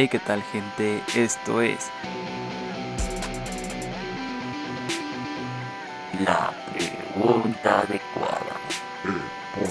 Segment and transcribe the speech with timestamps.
[0.00, 1.02] Hey, ¿qué tal gente?
[1.16, 1.90] Esto es
[6.24, 8.60] La pregunta adecuada.
[9.56, 9.68] El.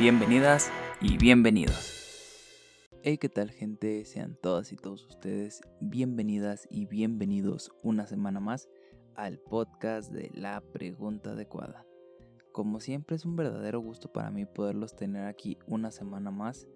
[0.00, 1.92] Bienvenidas y bienvenidos.
[3.04, 4.04] Hey, ¿qué tal gente?
[4.04, 8.68] Sean todas y todos ustedes bienvenidas y bienvenidos una semana más
[9.16, 11.86] al podcast de La Pregunta Adecuada.
[12.52, 16.68] Como siempre es un verdadero gusto para mí poderlos tener aquí una semana más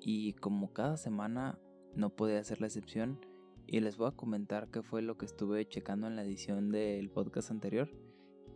[0.00, 1.58] y como cada semana
[1.94, 3.18] no podía ser la excepción
[3.66, 7.10] y les voy a comentar qué fue lo que estuve checando en la edición del
[7.10, 7.90] podcast anterior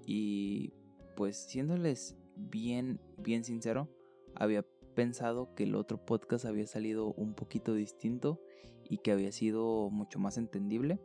[0.06, 0.74] y
[1.16, 3.88] pues siéndoles bien, bien sincero,
[4.34, 8.40] había pensado que el otro podcast había salido un poquito distinto
[8.88, 11.00] y que había sido mucho más entendible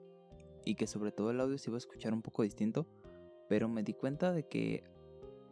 [0.65, 2.87] y que sobre todo el audio se iba a escuchar un poco distinto,
[3.47, 4.83] pero me di cuenta de que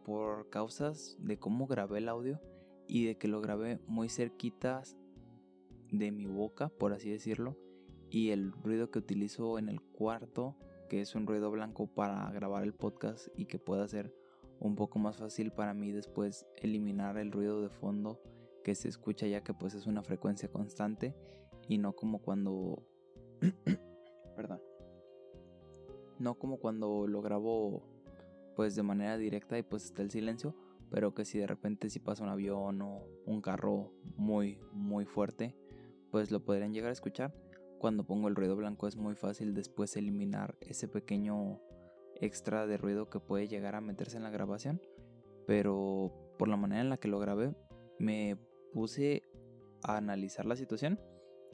[0.06, 2.40] por causas de cómo grabé el audio
[2.88, 4.98] y de que lo grabé muy cerquitas
[5.92, 7.58] de mi boca, por así decirlo,
[8.10, 10.56] y el ruido que utilizo en el cuarto,
[10.90, 14.14] que es un ruido blanco para grabar el podcast y que pueda ser
[14.60, 18.22] un poco más fácil para mí después eliminar el ruido de fondo
[18.64, 21.16] que se escucha ya que pues es una frecuencia constante
[21.68, 22.84] y no como cuando
[24.36, 24.62] perdón
[26.20, 27.84] no como cuando lo grabo
[28.56, 30.56] pues de manera directa y pues está el silencio
[30.90, 35.56] pero que si de repente si pasa un avión o un carro muy muy fuerte
[36.12, 37.34] pues lo podrían llegar a escuchar
[37.78, 41.60] cuando pongo el ruido blanco es muy fácil después eliminar ese pequeño
[42.20, 44.82] extra de ruido que puede llegar a meterse en la grabación.
[45.46, 47.56] Pero por la manera en la que lo grabé,
[48.00, 48.38] me
[48.74, 49.24] puse
[49.84, 51.00] a analizar la situación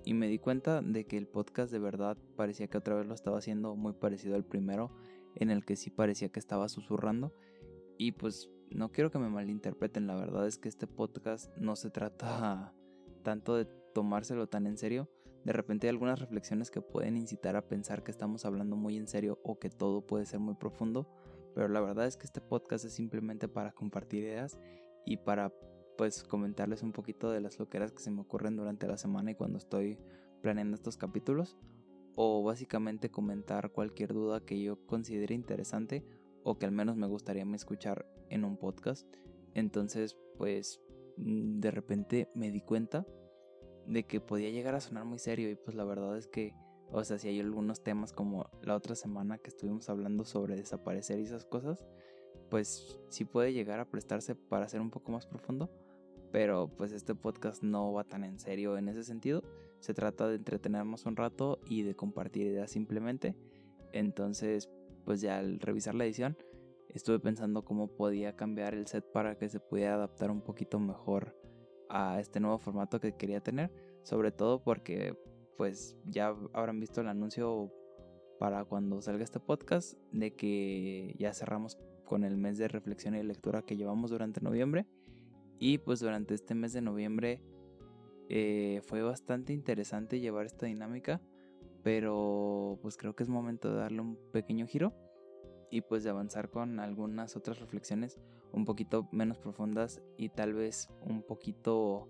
[0.06, 3.14] y me di cuenta de que el podcast de verdad parecía que otra vez lo
[3.14, 4.92] estaba haciendo muy parecido al primero,
[5.36, 7.34] en el que sí parecía que estaba susurrando.
[7.98, 11.90] Y pues no quiero que me malinterpreten, la verdad es que este podcast no se
[11.90, 12.74] trata
[13.24, 15.10] tanto de tomárselo tan en serio,
[15.44, 19.08] de repente hay algunas reflexiones que pueden incitar a pensar que estamos hablando muy en
[19.08, 21.08] serio o que todo puede ser muy profundo,
[21.54, 24.58] pero la verdad es que este podcast es simplemente para compartir ideas
[25.06, 25.54] y para
[25.98, 29.36] pues comentarles un poquito de las loqueras que se me ocurren durante la semana y
[29.36, 30.00] cuando estoy
[30.42, 31.58] planeando estos capítulos
[32.16, 36.06] o básicamente comentar cualquier duda que yo considere interesante
[36.44, 39.08] o que al menos me gustaría escuchar en un podcast.
[39.54, 40.82] Entonces, pues
[41.18, 43.06] mm, de repente me di cuenta
[43.88, 46.54] de que podía llegar a sonar muy serio y pues la verdad es que,
[46.92, 51.20] o sea, si hay algunos temas como la otra semana que estuvimos hablando sobre desaparecer
[51.20, 51.86] y esas cosas,
[52.50, 55.72] pues sí puede llegar a prestarse para ser un poco más profundo,
[56.34, 59.44] pero pues este podcast no va tan en serio en ese sentido,
[59.80, 63.36] se trata de entretenernos un rato y de compartir ideas simplemente,
[63.92, 64.68] entonces
[65.06, 66.36] pues ya al revisar la edición
[66.90, 71.38] estuve pensando cómo podía cambiar el set para que se pudiera adaptar un poquito mejor
[71.88, 73.72] a este nuevo formato que quería tener,
[74.02, 75.16] sobre todo porque
[75.56, 77.72] pues ya habrán visto el anuncio
[78.40, 83.22] para cuando salga este podcast de que ya cerramos con el mes de reflexión y
[83.22, 84.88] lectura que llevamos durante noviembre
[85.64, 87.42] y pues durante este mes de noviembre
[88.28, 91.22] eh, fue bastante interesante llevar esta dinámica
[91.84, 94.94] pero pues creo que es momento de darle un pequeño giro
[95.72, 98.20] y pues de avanzar con algunas otras reflexiones
[98.52, 102.10] un poquito menos profundas y tal vez un poquito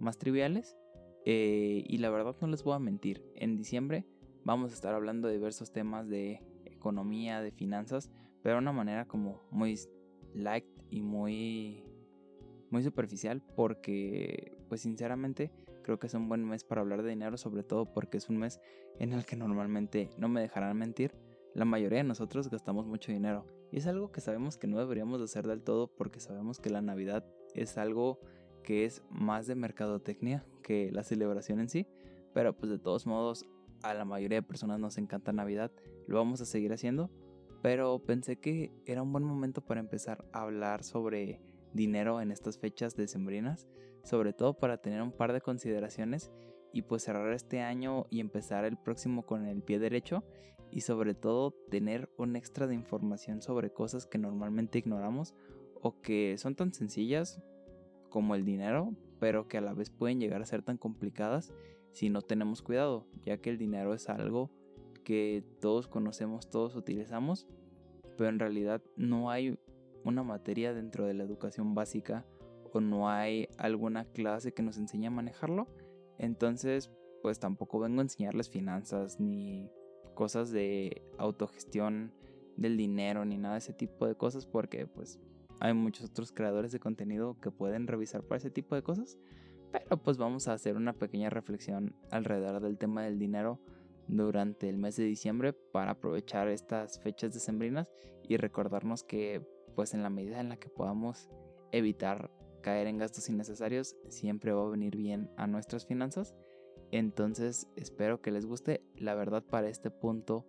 [0.00, 0.76] más triviales.
[1.24, 4.06] Eh, y la verdad no les voy a mentir, en diciembre
[4.44, 8.10] vamos a estar hablando de diversos temas de economía, de finanzas,
[8.42, 9.78] pero de una manera como muy
[10.34, 11.85] light y muy
[12.70, 15.50] muy superficial porque pues sinceramente
[15.82, 18.38] creo que es un buen mes para hablar de dinero, sobre todo porque es un
[18.38, 18.60] mes
[18.98, 21.12] en el que normalmente no me dejarán mentir
[21.56, 23.46] la mayoría de nosotros gastamos mucho dinero.
[23.72, 26.82] Y es algo que sabemos que no deberíamos hacer del todo porque sabemos que la
[26.82, 28.20] Navidad es algo
[28.62, 31.86] que es más de mercadotecnia que la celebración en sí.
[32.34, 33.46] Pero pues de todos modos
[33.82, 35.72] a la mayoría de personas nos encanta Navidad.
[36.06, 37.10] Lo vamos a seguir haciendo.
[37.62, 41.40] Pero pensé que era un buen momento para empezar a hablar sobre
[41.76, 43.68] dinero en estas fechas decembrinas.
[44.02, 46.32] Sobre todo para tener un par de consideraciones
[46.72, 50.24] y pues cerrar este año y empezar el próximo con el pie derecho
[50.70, 55.34] y sobre todo tener un extra de información sobre cosas que normalmente ignoramos
[55.80, 57.40] o que son tan sencillas
[58.10, 61.52] como el dinero, pero que a la vez pueden llegar a ser tan complicadas
[61.92, 64.50] si no tenemos cuidado, ya que el dinero es algo
[65.04, 67.46] que todos conocemos, todos utilizamos,
[68.18, 69.58] pero en realidad no hay
[70.06, 72.24] una materia dentro de la educación básica
[72.72, 75.66] o no hay alguna clase que nos enseñe a manejarlo.
[76.18, 76.90] Entonces,
[77.22, 79.70] pues tampoco vengo a enseñarles finanzas ni
[80.14, 82.12] cosas de autogestión
[82.56, 85.20] del dinero ni nada de ese tipo de cosas porque pues
[85.60, 89.18] hay muchos otros creadores de contenido que pueden revisar para ese tipo de cosas.
[89.72, 93.60] Pero pues vamos a hacer una pequeña reflexión alrededor del tema del dinero
[94.06, 97.90] durante el mes de diciembre para aprovechar estas fechas decembrinas
[98.28, 99.44] y recordarnos que
[99.76, 101.30] pues en la medida en la que podamos
[101.70, 102.32] evitar
[102.62, 106.34] caer en gastos innecesarios siempre va a venir bien a nuestras finanzas.
[106.90, 108.82] Entonces espero que les guste.
[108.96, 110.46] La verdad para este punto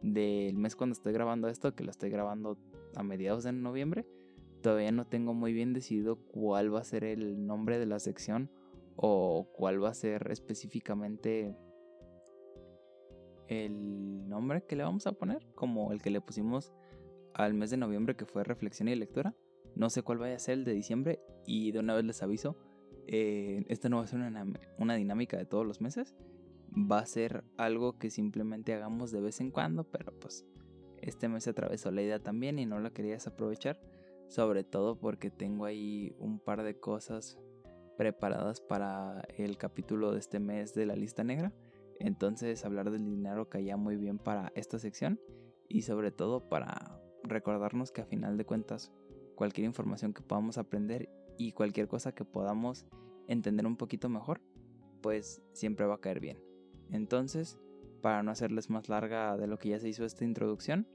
[0.00, 2.58] del mes cuando estoy grabando esto, que lo estoy grabando
[2.96, 4.06] a mediados de noviembre,
[4.62, 8.50] todavía no tengo muy bien decidido cuál va a ser el nombre de la sección
[8.96, 11.54] o cuál va a ser específicamente
[13.48, 16.72] el nombre que le vamos a poner, como el que le pusimos
[17.34, 19.34] al mes de noviembre que fue reflexión y lectura.
[19.74, 22.56] No sé cuál vaya a ser el de diciembre y de una vez les aviso,
[23.06, 24.46] eh, esta no va a ser una,
[24.78, 26.14] una dinámica de todos los meses,
[26.74, 30.46] va a ser algo que simplemente hagamos de vez en cuando, pero pues
[31.02, 33.80] este mes atravesó la idea también y no la quería desaprovechar,
[34.28, 37.38] sobre todo porque tengo ahí un par de cosas
[37.96, 41.52] preparadas para el capítulo de este mes de la lista negra.
[42.00, 45.20] Entonces hablar del dinero caía muy bien para esta sección
[45.68, 48.92] y sobre todo para recordarnos que a final de cuentas
[49.34, 52.86] cualquier información que podamos aprender y cualquier cosa que podamos
[53.26, 54.40] entender un poquito mejor,
[55.02, 56.38] pues siempre va a caer bien.
[56.90, 57.58] Entonces,
[58.00, 60.86] para no hacerles más larga de lo que ya se hizo esta introducción,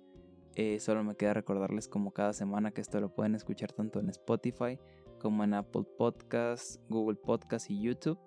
[0.55, 4.09] eh, solo me queda recordarles como cada semana que esto lo pueden escuchar tanto en
[4.09, 4.79] Spotify
[5.19, 8.19] como en Apple Podcasts, Google Podcasts y YouTube.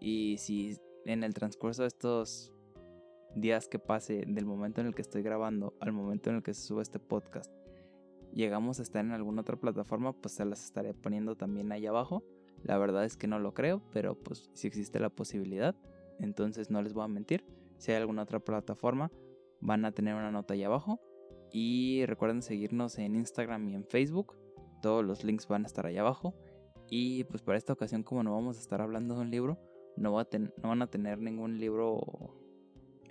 [0.00, 2.53] Y si en el transcurso de estos
[3.34, 6.54] días que pase del momento en el que estoy grabando al momento en el que
[6.54, 7.52] se sube este podcast,
[8.32, 12.24] llegamos a estar en alguna otra plataforma, pues se las estaré poniendo también ahí abajo.
[12.62, 15.74] La verdad es que no lo creo, pero pues si existe la posibilidad,
[16.18, 17.44] entonces no les voy a mentir.
[17.78, 19.10] Si hay alguna otra plataforma,
[19.60, 21.00] van a tener una nota ahí abajo.
[21.50, 24.34] Y recuerden seguirnos en Instagram y en Facebook.
[24.82, 26.34] Todos los links van a estar ahí abajo.
[26.90, 29.58] Y pues para esta ocasión, como no vamos a estar hablando de un libro,
[29.96, 32.00] no, no van a tener ningún libro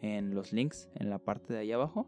[0.04, 2.08] en los links en la parte de ahí abajo.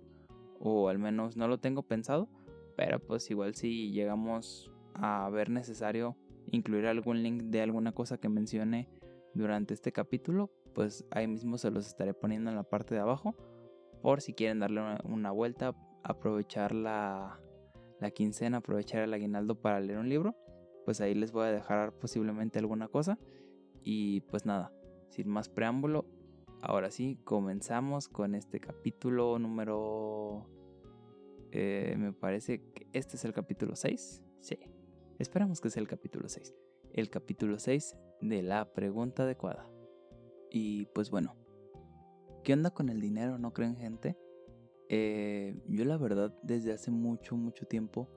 [0.60, 2.30] O al menos no lo tengo pensado.
[2.76, 6.16] Pero pues igual si llegamos a ver necesario
[6.52, 8.88] incluir algún link de alguna cosa que mencione
[9.34, 13.36] durante este capítulo, pues ahí mismo se los estaré poniendo en la parte de abajo.
[14.02, 17.40] Por si quieren darle una, vuelta, aprovechar la,
[18.00, 20.36] la quincena, aprovechar el aguinaldo para leer un libro,
[20.84, 23.18] pues ahí les voy a dejar posiblemente alguna cosa.
[23.82, 24.72] Y pues nada,
[25.10, 26.06] sin más preámbulo,
[26.66, 30.48] ahora sí, comenzamos con este capítulo número...
[31.52, 34.24] Eh, me parece que este es el capítulo 6.
[34.42, 34.58] Sí,
[35.20, 36.54] esperamos que sea el capítulo 6.
[36.92, 39.70] El capítulo 6 de la pregunta adecuada.
[40.52, 41.36] Y pues bueno,
[42.44, 43.38] ¿qué onda con el dinero?
[43.38, 44.18] ¿No creen gente?
[44.90, 48.10] Eh, yo la verdad desde hace mucho, mucho tiempo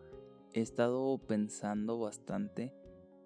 [0.52, 2.74] he estado pensando bastante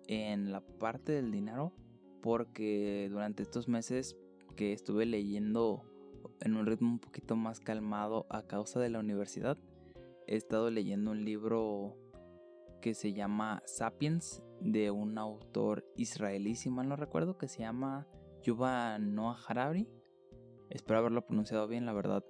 [0.06, 1.72] en la parte del dinero
[2.20, 4.16] porque durante estos meses
[4.56, 5.82] que estuve leyendo
[6.40, 9.58] en un ritmo un poquito más calmado a causa de la universidad,
[10.26, 11.96] he estado leyendo un libro
[12.80, 18.06] que se llama Sapiens de un autor israelí, si mal no recuerdo, que se llama
[18.42, 19.88] Yuba Noah Harari.
[20.68, 22.24] Espero haberlo pronunciado bien, la verdad.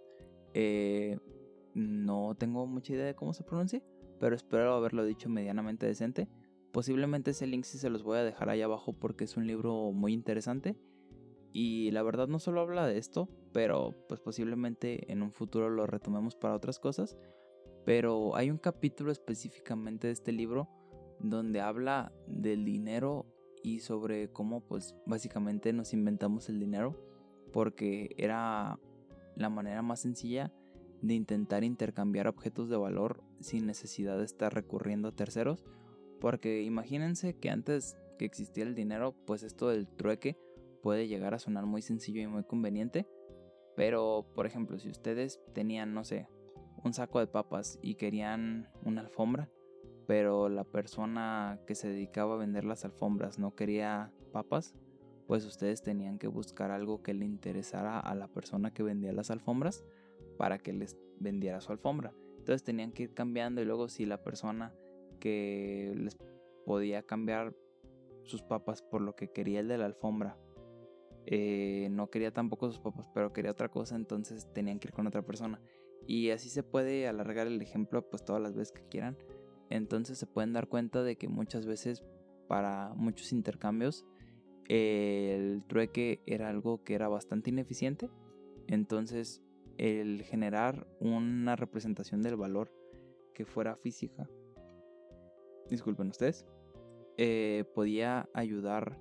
[0.54, 1.18] Eh,
[1.74, 3.82] no tengo mucha idea de cómo se pronuncia,
[4.20, 6.28] pero espero haberlo dicho medianamente decente.
[6.72, 9.92] Posiblemente ese link sí se los voy a dejar ahí abajo porque es un libro
[9.92, 10.76] muy interesante.
[11.52, 15.86] Y la verdad no solo habla de esto, pero pues posiblemente en un futuro lo
[15.86, 17.18] retomemos para otras cosas.
[17.84, 20.68] Pero hay un capítulo específicamente de este libro
[21.18, 23.26] donde habla del dinero
[23.62, 26.96] y sobre cómo pues básicamente nos inventamos el dinero
[27.52, 28.78] porque era
[29.36, 30.52] la manera más sencilla
[31.00, 35.64] de intentar intercambiar objetos de valor sin necesidad de estar recurriendo a terceros
[36.20, 40.36] porque imagínense que antes que existía el dinero pues esto del trueque
[40.82, 43.06] puede llegar a sonar muy sencillo y muy conveniente
[43.76, 46.28] pero por ejemplo si ustedes tenían no sé
[46.84, 49.48] un saco de papas y querían una alfombra
[50.06, 54.74] pero la persona que se dedicaba a vender las alfombras no quería papas,
[55.26, 59.30] pues ustedes tenían que buscar algo que le interesara a la persona que vendía las
[59.30, 59.84] alfombras
[60.36, 62.12] para que les vendiera su alfombra.
[62.38, 64.74] Entonces tenían que ir cambiando y luego si la persona
[65.20, 66.16] que les
[66.66, 67.54] podía cambiar
[68.24, 70.36] sus papas por lo que quería el de la alfombra
[71.26, 75.06] eh, no quería tampoco sus papas, pero quería otra cosa, entonces tenían que ir con
[75.06, 75.60] otra persona.
[76.06, 79.16] Y así se puede alargar el ejemplo pues todas las veces que quieran.
[79.70, 82.02] Entonces se pueden dar cuenta de que muchas veces
[82.48, 84.04] para muchos intercambios
[84.68, 88.10] el trueque era algo que era bastante ineficiente.
[88.66, 89.42] Entonces
[89.78, 92.72] el generar una representación del valor
[93.34, 94.28] que fuera física,
[95.68, 96.46] disculpen ustedes,
[97.16, 98.98] eh, podía ayudar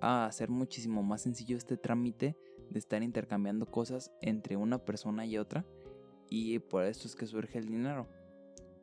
[0.00, 2.36] a hacer muchísimo más sencillo este trámite
[2.70, 5.66] de estar intercambiando cosas entre una persona y otra
[6.30, 8.06] y por eso es que surge el dinero.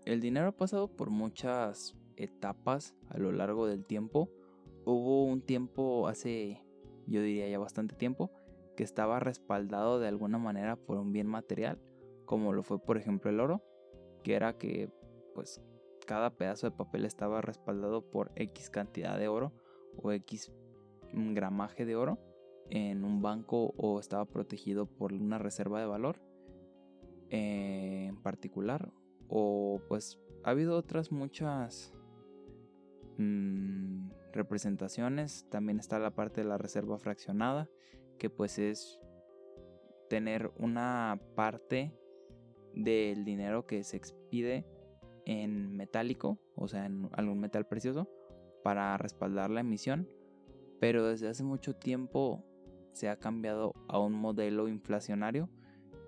[0.05, 4.29] El dinero ha pasado por muchas etapas a lo largo del tiempo.
[4.85, 6.61] Hubo un tiempo hace,
[7.07, 8.31] yo diría ya bastante tiempo,
[8.75, 11.79] que estaba respaldado de alguna manera por un bien material,
[12.25, 13.63] como lo fue por ejemplo el oro,
[14.23, 14.91] que era que
[15.33, 15.61] pues
[16.05, 19.53] cada pedazo de papel estaba respaldado por X cantidad de oro
[20.01, 20.51] o X
[21.13, 22.19] gramaje de oro
[22.69, 26.21] en un banco o estaba protegido por una reserva de valor
[27.29, 28.91] en particular.
[29.27, 31.93] O pues ha habido otras muchas
[33.17, 35.47] mm, representaciones.
[35.49, 37.69] También está la parte de la reserva fraccionada
[38.17, 38.99] que pues es
[40.09, 41.93] tener una parte
[42.73, 44.65] del dinero que se expide
[45.25, 48.09] en metálico, o sea, en algún metal precioso,
[48.63, 50.07] para respaldar la emisión,
[50.79, 52.43] pero desde hace mucho tiempo
[52.91, 55.49] se ha cambiado a un modelo inflacionario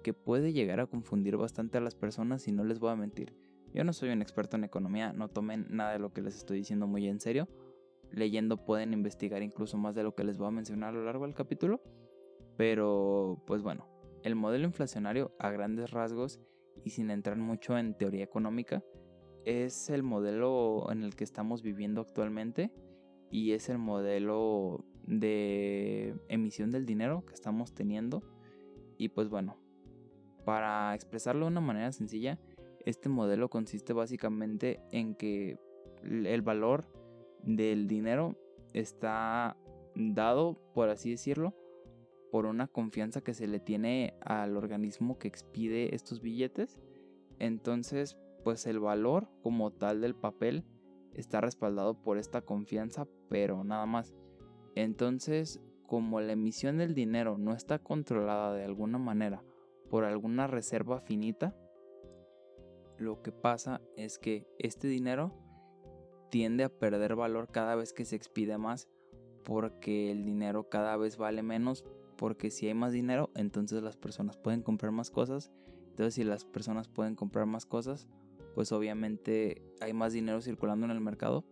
[0.04, 3.36] que puede llegar a confundir bastante a las personas y no les voy a mentir.
[3.74, 6.58] Yo no soy un experto en economía, no tomen nada de lo que les estoy
[6.58, 7.48] diciendo muy en serio.
[8.12, 11.26] Leyendo pueden investigar incluso más de lo que les voy a mencionar a lo largo
[11.26, 11.82] del capítulo.
[12.58, 13.88] Pero, pues bueno,
[14.24, 16.40] el modelo inflacionario a grandes rasgos
[16.84, 18.84] y sin entrar mucho en teoría económica
[19.46, 22.72] es el modelo en el que estamos viviendo actualmente
[23.32, 28.24] y es el modelo de emisión del dinero que estamos teniendo.
[28.98, 29.58] Y pues bueno,
[30.46, 32.40] para expresarlo de una manera sencilla,
[32.86, 35.58] este modelo consiste básicamente en que
[36.04, 36.86] el valor
[37.44, 38.36] del dinero
[38.74, 39.58] está
[39.96, 41.56] dado, por así decirlo,
[42.32, 46.80] por una confianza que se le tiene al organismo que expide estos billetes.
[47.40, 50.64] Entonces, pues el valor como tal del papel
[51.13, 54.13] está respaldado por esta confianza, pero nada más.
[54.75, 59.44] Entonces, como la emisión del dinero no está controlada de alguna manera
[59.89, 61.56] por alguna reserva finita,
[62.98, 65.34] lo que pasa es que este dinero
[66.30, 68.88] tiende a perder valor cada vez que se expide más
[69.44, 71.86] porque el dinero cada vez vale menos
[72.18, 75.51] porque si hay más dinero entonces las personas pueden comprar más cosas
[75.89, 78.08] entonces si las personas pueden comprar más cosas
[78.53, 81.46] pues obviamente hay más dinero circulando en el mercado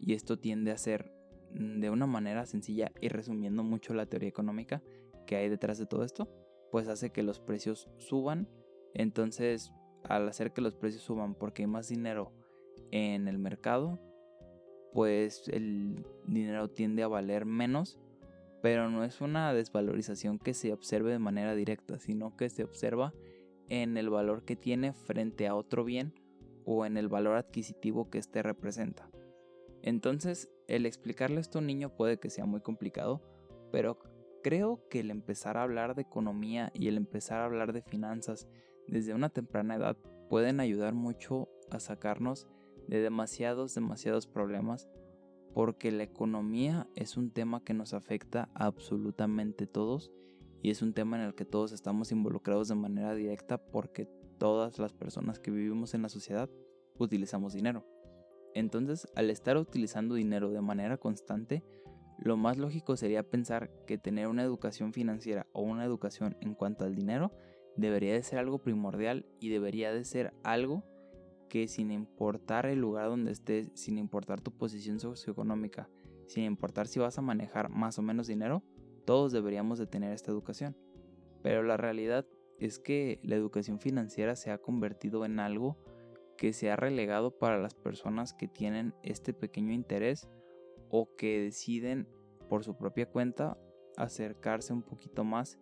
[0.00, 1.12] y esto tiende a ser
[1.52, 4.82] mm, de una manera sencilla y resumiendo mucho la teoría económica
[5.26, 6.28] que hay detrás de todo esto,
[6.70, 8.48] pues hace que los precios suban.
[8.94, 9.72] Entonces,
[10.04, 12.32] al hacer que los precios suban porque hay más dinero
[12.90, 14.00] en el mercado,
[14.92, 17.98] pues el dinero tiende a valer menos,
[18.62, 23.14] pero no es una desvalorización que se observe de manera directa, sino que se observa
[23.68, 26.12] en el valor que tiene frente a otro bien
[26.72, 29.10] o en el valor adquisitivo que éste representa.
[29.82, 33.20] Entonces, el explicarle esto a un niño puede que sea muy complicado,
[33.72, 33.98] pero
[34.44, 38.46] creo que el empezar a hablar de economía y el empezar a hablar de finanzas
[38.86, 39.96] desde una temprana edad
[40.28, 42.46] pueden ayudar mucho a sacarnos
[42.86, 44.88] de demasiados, demasiados problemas,
[45.52, 50.12] porque la economía es un tema que nos afecta a absolutamente todos
[50.62, 54.08] y es un tema en el que todos estamos involucrados de manera directa porque
[54.40, 56.48] todas las personas que vivimos en la sociedad
[56.98, 57.86] utilizamos dinero.
[58.54, 61.62] Entonces, al estar utilizando dinero de manera constante,
[62.18, 66.84] lo más lógico sería pensar que tener una educación financiera o una educación en cuanto
[66.84, 67.32] al dinero
[67.76, 70.84] debería de ser algo primordial y debería de ser algo
[71.50, 75.90] que sin importar el lugar donde estés, sin importar tu posición socioeconómica,
[76.26, 78.62] sin importar si vas a manejar más o menos dinero,
[79.04, 80.76] todos deberíamos de tener esta educación.
[81.42, 82.26] Pero la realidad
[82.60, 85.78] es que la educación financiera se ha convertido en algo
[86.36, 90.28] que se ha relegado para las personas que tienen este pequeño interés
[90.90, 92.06] o que deciden
[92.48, 93.58] por su propia cuenta
[93.96, 95.58] acercarse un poquito más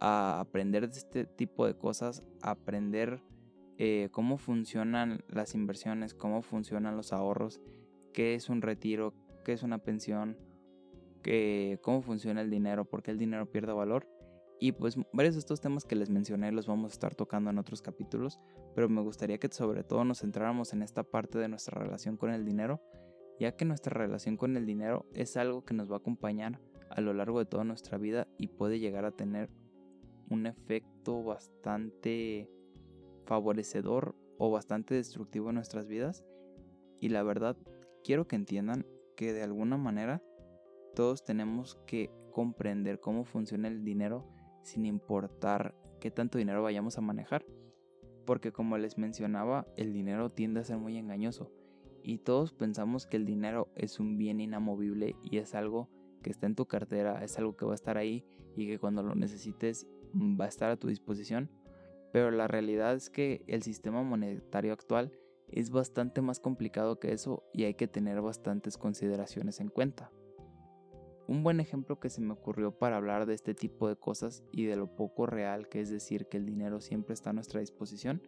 [0.00, 3.22] a aprender de este tipo de cosas, aprender
[3.76, 7.60] eh, cómo funcionan las inversiones, cómo funcionan los ahorros,
[8.12, 10.38] qué es un retiro, qué es una pensión,
[11.82, 14.06] cómo funciona el dinero, por qué el dinero pierde valor
[14.62, 17.58] y pues varios de estos temas que les mencioné los vamos a estar tocando en
[17.58, 18.38] otros capítulos,
[18.74, 22.30] pero me gustaría que sobre todo nos centráramos en esta parte de nuestra relación con
[22.30, 22.82] el dinero,
[23.40, 27.00] ya que nuestra relación con el dinero es algo que nos va a acompañar a
[27.00, 29.48] lo largo de toda nuestra vida y puede llegar a tener
[30.28, 32.50] un efecto bastante
[33.24, 36.22] favorecedor o bastante destructivo en nuestras vidas.
[37.00, 37.56] Y la verdad,
[38.04, 38.84] quiero que entiendan
[39.16, 40.22] que de alguna manera
[40.94, 44.28] todos tenemos que comprender cómo funciona el dinero
[44.62, 47.44] sin importar qué tanto dinero vayamos a manejar.
[48.26, 51.50] Porque como les mencionaba, el dinero tiende a ser muy engañoso.
[52.02, 55.88] Y todos pensamos que el dinero es un bien inamovible y es algo
[56.22, 58.24] que está en tu cartera, es algo que va a estar ahí
[58.56, 61.50] y que cuando lo necesites va a estar a tu disposición.
[62.12, 65.12] Pero la realidad es que el sistema monetario actual
[65.48, 70.10] es bastante más complicado que eso y hay que tener bastantes consideraciones en cuenta.
[71.30, 74.64] Un buen ejemplo que se me ocurrió para hablar de este tipo de cosas y
[74.64, 78.20] de lo poco real que es decir que el dinero siempre está a nuestra disposición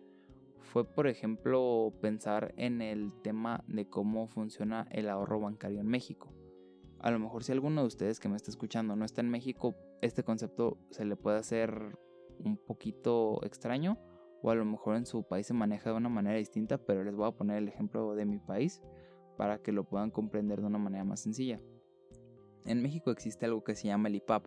[0.61, 6.33] fue por ejemplo pensar en el tema de cómo funciona el ahorro bancario en México.
[7.01, 9.75] A lo mejor si alguno de ustedes que me está escuchando no está en México,
[10.01, 11.99] este concepto se le puede hacer
[12.39, 13.99] un poquito extraño
[14.43, 17.17] o a lo mejor en su país se maneja de una manera distinta, pero les
[17.17, 18.81] voy a poner el ejemplo de mi país
[19.37, 21.61] para que lo puedan comprender de una manera más sencilla.
[22.65, 24.47] En México existe algo que se llama el IPAP,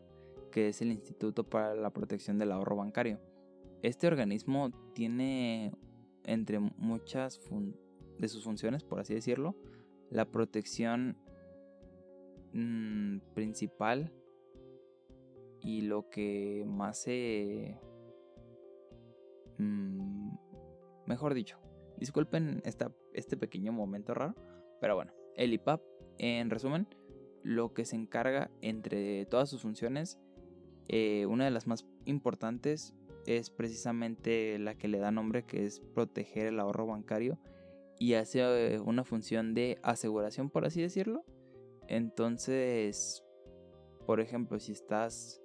[0.52, 3.20] que es el Instituto para la Protección del Ahorro Bancario.
[3.82, 5.74] Este organismo tiene
[6.24, 7.40] entre muchas
[8.18, 9.56] de sus funciones, por así decirlo,
[10.10, 11.18] la protección
[12.54, 14.14] mm, principal
[15.62, 17.80] y lo que más se...
[19.58, 20.36] Mm,
[21.06, 21.60] mejor dicho,
[21.98, 24.36] disculpen este pequeño momento raro,
[24.80, 25.82] pero bueno, el IPAP,
[26.18, 26.88] en resumen,
[27.46, 30.18] lo que se encarga entre todas sus funciones,
[30.88, 32.96] eh, una de las más importantes
[33.28, 37.40] es precisamente la que le da nombre, que es proteger el ahorro bancario
[38.00, 41.24] y hace una función de aseguración, por así decirlo.
[41.88, 43.24] Entonces,
[44.08, 45.40] por ejemplo, si estás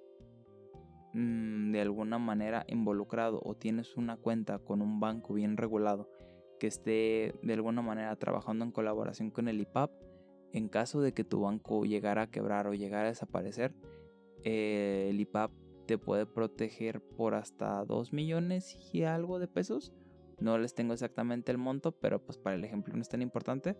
[1.13, 6.09] mm, de alguna manera involucrado o tienes una cuenta con un banco bien regulado
[6.59, 9.91] que esté de alguna manera trabajando en colaboración con el IPAP,
[10.53, 13.73] en caso de que tu banco llegara a quebrar o llegara a desaparecer,
[14.43, 15.51] eh, el IPAP
[15.85, 19.93] te puede proteger por hasta 2 millones y algo de pesos.
[20.39, 23.77] No les tengo exactamente el monto, pero pues para el ejemplo no es tan importante.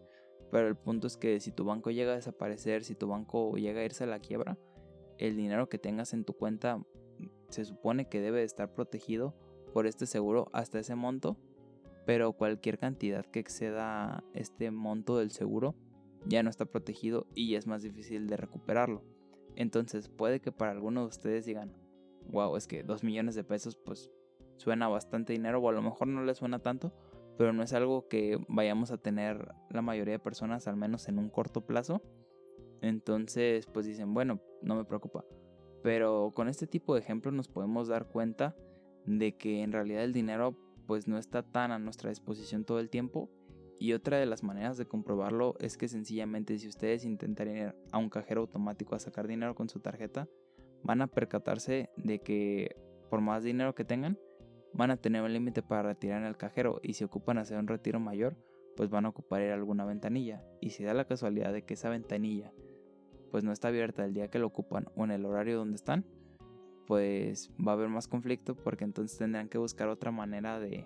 [0.52, 3.82] Pero el punto es que si tu banco llega a desaparecer, si tu banco llega
[3.82, 4.58] a irse a la quiebra,
[5.18, 6.84] el dinero que tengas en tu cuenta
[7.50, 9.36] se supone que debe estar protegido
[9.74, 11.38] por este seguro hasta ese monto.
[12.06, 15.76] Pero cualquier cantidad que exceda este monto del seguro
[16.26, 19.04] ya no está protegido y es más difícil de recuperarlo.
[19.56, 21.74] Entonces puede que para algunos de ustedes digan,
[22.30, 24.12] wow, es que 2 millones de pesos pues
[24.58, 26.94] suena bastante dinero o a lo mejor no les suena tanto,
[27.38, 31.18] pero no es algo que vayamos a tener la mayoría de personas al menos en
[31.18, 32.02] un corto plazo.
[32.82, 35.26] Entonces pues dicen, bueno, no me preocupa.
[35.84, 38.56] Pero con este tipo de ejemplos nos podemos dar cuenta
[39.06, 40.56] de que en realidad el dinero
[40.86, 43.30] pues no está tan a nuestra disposición todo el tiempo
[43.82, 47.98] y otra de las maneras de comprobarlo es que sencillamente si ustedes intentan ir a
[47.98, 50.30] un cajero automático a sacar dinero con su tarjeta,
[50.84, 52.76] van a percatarse de que
[53.10, 54.20] por más dinero que tengan,
[54.72, 57.68] van a tener un límite para retirar en el cajero y si ocupan hacer un
[57.68, 58.38] retiro mayor,
[58.78, 60.46] pues van a ocupar ir a alguna ventanilla.
[60.62, 62.54] Y si da la casualidad de que esa ventanilla
[63.32, 66.06] pues no está abierta el día que lo ocupan o en el horario donde están,
[66.86, 70.86] pues va a haber más conflicto porque entonces tendrán que buscar otra manera de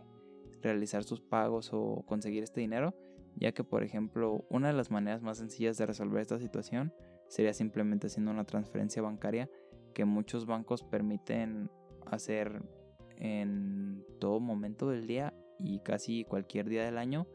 [0.62, 2.96] realizar sus pagos o conseguir este dinero,
[3.36, 6.94] ya que por ejemplo una de las maneras más sencillas de resolver esta situación
[7.28, 9.50] sería simplemente haciendo una transferencia bancaria
[9.94, 11.70] que muchos bancos permiten
[12.06, 12.62] hacer
[13.18, 17.28] en todo momento del día y casi cualquier día del año,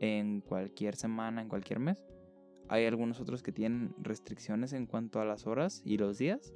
[0.00, 2.04] en cualquier semana, en cualquier mes.
[2.68, 6.52] Hay algunos otros que tienen restricciones en cuanto a las horas y los días,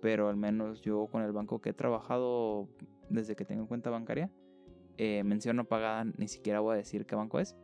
[0.00, 2.68] pero al menos yo con el banco que he trabajado
[3.10, 4.30] desde que tengo cuenta bancaria,
[4.98, 7.56] eh, mención no pagada, ni siquiera voy a decir qué banco es,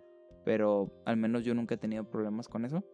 [0.45, 2.85] pero al menos yo nunca he tenido problemas con eso.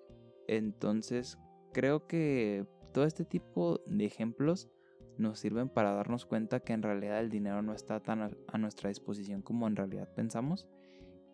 [0.49, 1.39] Entonces,
[1.73, 4.71] creo que todo este tipo de ejemplos
[5.19, 8.89] nos sirven para darnos cuenta que en realidad el dinero no está tan a, nuestra
[8.89, 10.69] disposición como en realidad pensamos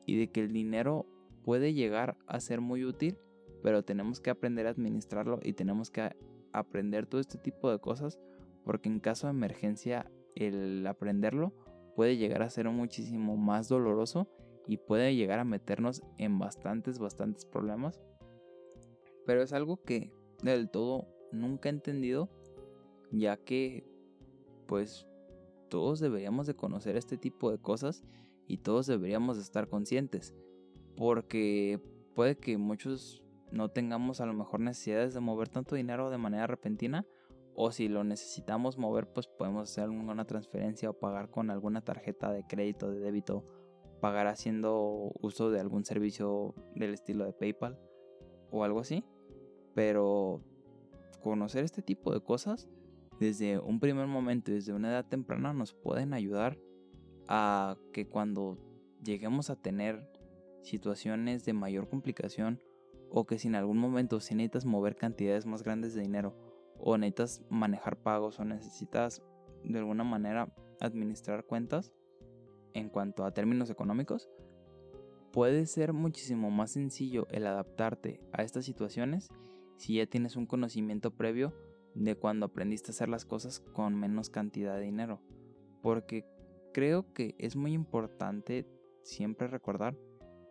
[0.07, 1.07] y de que el dinero
[1.45, 3.19] puede llegar a ser muy útil,
[3.63, 6.11] pero tenemos que aprender a administrarlo y tenemos que
[6.53, 8.19] aprender todo este tipo de cosas
[8.65, 11.55] porque en caso de emergencia el aprenderlo
[11.95, 14.29] puede llegar a ser muchísimo más doloroso
[14.67, 18.01] y puede llegar a meternos en bastantes, bastantes problemas.
[19.27, 22.31] Pero es algo que del todo nunca he entendido,
[23.11, 23.85] ya que
[24.67, 25.07] pues
[25.69, 28.05] todos deberíamos de conocer este tipo de cosas
[28.47, 30.35] y todos deberíamos de estar conscientes,
[30.97, 31.81] porque
[32.15, 33.23] puede que muchos
[33.53, 37.07] no tengamos a lo mejor necesidades de mover tanto dinero de manera repentina,
[37.55, 42.33] o si lo necesitamos mover, pues podemos hacer alguna transferencia o pagar con alguna tarjeta
[42.33, 43.45] de crédito, de débito,
[44.01, 47.79] pagar haciendo uso de algún servicio del estilo de PayPal
[48.51, 49.05] o algo así.
[49.75, 50.41] Pero
[51.23, 52.69] conocer este tipo de cosas
[53.19, 56.59] desde un primer momento, desde una edad temprana, nos pueden ayudar
[57.29, 58.59] a que cuando
[59.03, 60.11] lleguemos a tener
[60.63, 62.63] situaciones de mayor complicación
[63.11, 66.50] o que si en algún momento si necesitas mover cantidades más grandes de dinero
[66.83, 69.23] o necesitas manejar pagos o necesitas
[69.65, 71.93] de alguna manera administrar cuentas
[72.75, 74.29] en cuanto a términos económicos,
[75.33, 79.29] puede ser muchísimo más sencillo el adaptarte a estas situaciones
[79.77, 81.55] si ya tienes un conocimiento previo
[81.95, 85.21] de cuando aprendiste a hacer las cosas con menos cantidad de dinero.
[85.83, 86.25] Porque
[86.73, 88.67] creo que es muy importante
[89.03, 89.97] siempre recordar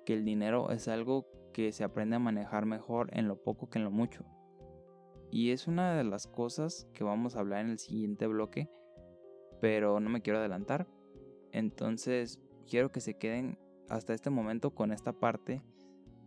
[0.06, 3.80] que el dinero es algo que se aprende a manejar mejor en lo poco que
[3.80, 4.26] en lo mucho.
[5.32, 8.70] Y es una de las cosas que vamos a hablar en el siguiente bloque,
[9.62, 10.88] pero no me quiero adelantar.
[11.52, 13.58] Entonces quiero que se queden
[13.90, 15.62] hasta este momento con esta parte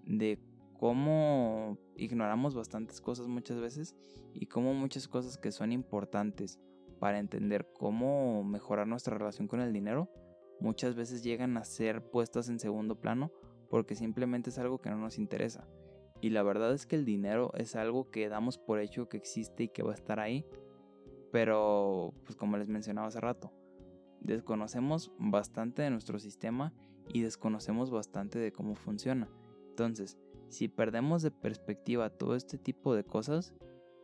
[0.04, 0.38] de
[0.78, 3.96] cómo ignoramos bastantes cosas muchas veces
[4.32, 6.58] y cómo muchas cosas que son importantes
[6.98, 10.10] para entender cómo mejorar nuestra relación con el dinero
[10.60, 13.30] muchas veces llegan a ser puestas en segundo plano
[13.70, 15.66] porque simplemente es algo que no nos interesa.
[16.22, 19.64] Y la verdad es que el dinero es algo que damos por hecho que existe
[19.64, 20.46] y que va a estar ahí.
[21.32, 23.52] Pero, pues como les mencionaba hace rato,
[24.20, 26.72] desconocemos bastante de nuestro sistema
[27.12, 29.28] y desconocemos bastante de cómo funciona.
[29.70, 30.16] Entonces,
[30.48, 33.52] si perdemos de perspectiva todo este tipo de cosas,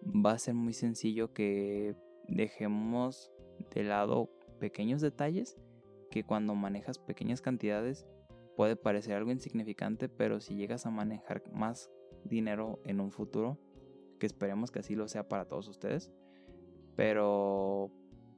[0.04, 1.94] va a ser muy sencillo que
[2.26, 3.31] dejemos
[3.72, 4.28] de lado
[4.59, 5.57] pequeños detalles
[6.11, 8.09] que cuando manejas pequeñas cantidades
[8.57, 11.92] puede parecer algo insignificante, pero si llegas a manejar más
[12.24, 13.59] dinero en un futuro,
[14.18, 16.12] que esperemos que así lo sea para todos ustedes,
[16.96, 17.90] pero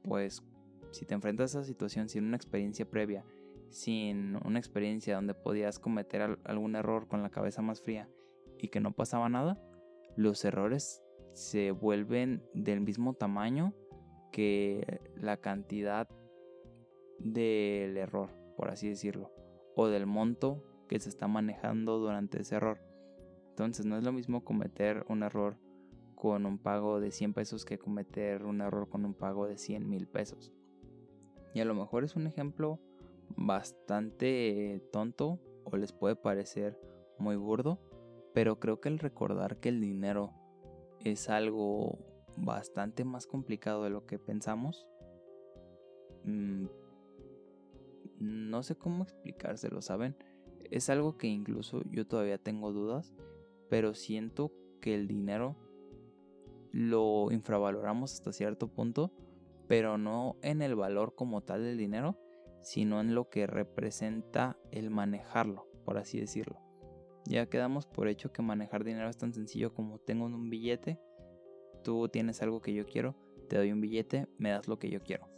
[0.03, 0.43] pues
[0.91, 3.25] si te enfrentas a esa situación sin una experiencia previa,
[3.71, 8.09] sin una experiencia donde podías cometer algún error con la cabeza más fría
[8.59, 9.63] y que no pasaba nada,
[10.17, 13.73] los errores se vuelven del mismo tamaño
[14.33, 16.09] que la cantidad
[17.19, 19.33] del error, por así decirlo,
[19.77, 22.90] o del monto que se está manejando durante ese error.
[23.61, 25.59] Entonces no es lo mismo cometer un error
[26.15, 29.87] con un pago de 100 pesos que cometer un error con un pago de 100
[29.87, 30.51] mil pesos.
[31.53, 32.81] Y a lo mejor es un ejemplo
[33.37, 36.81] bastante tonto o les puede parecer
[37.19, 37.79] muy burdo,
[38.33, 40.33] pero creo que el recordar que el dinero
[41.05, 41.99] es algo
[42.39, 44.87] bastante más complicado de lo que pensamos,
[46.25, 46.65] mm,
[48.21, 50.17] no sé cómo explicárselo, ¿saben?
[50.71, 53.15] Es algo que incluso yo todavía tengo dudas,
[53.71, 54.53] pero siento
[54.83, 55.57] que el dinero
[56.73, 59.13] lo infravaloramos hasta cierto punto,
[59.67, 62.19] pero no en el valor como tal del dinero,
[62.63, 66.61] sino en lo que representa el manejarlo, por así decirlo.
[67.27, 71.01] Ya quedamos por hecho que manejar dinero es tan sencillo como tengo un billete,
[71.83, 73.17] tú tienes algo que yo quiero,
[73.49, 75.29] te doy un billete, me das lo que yo quiero.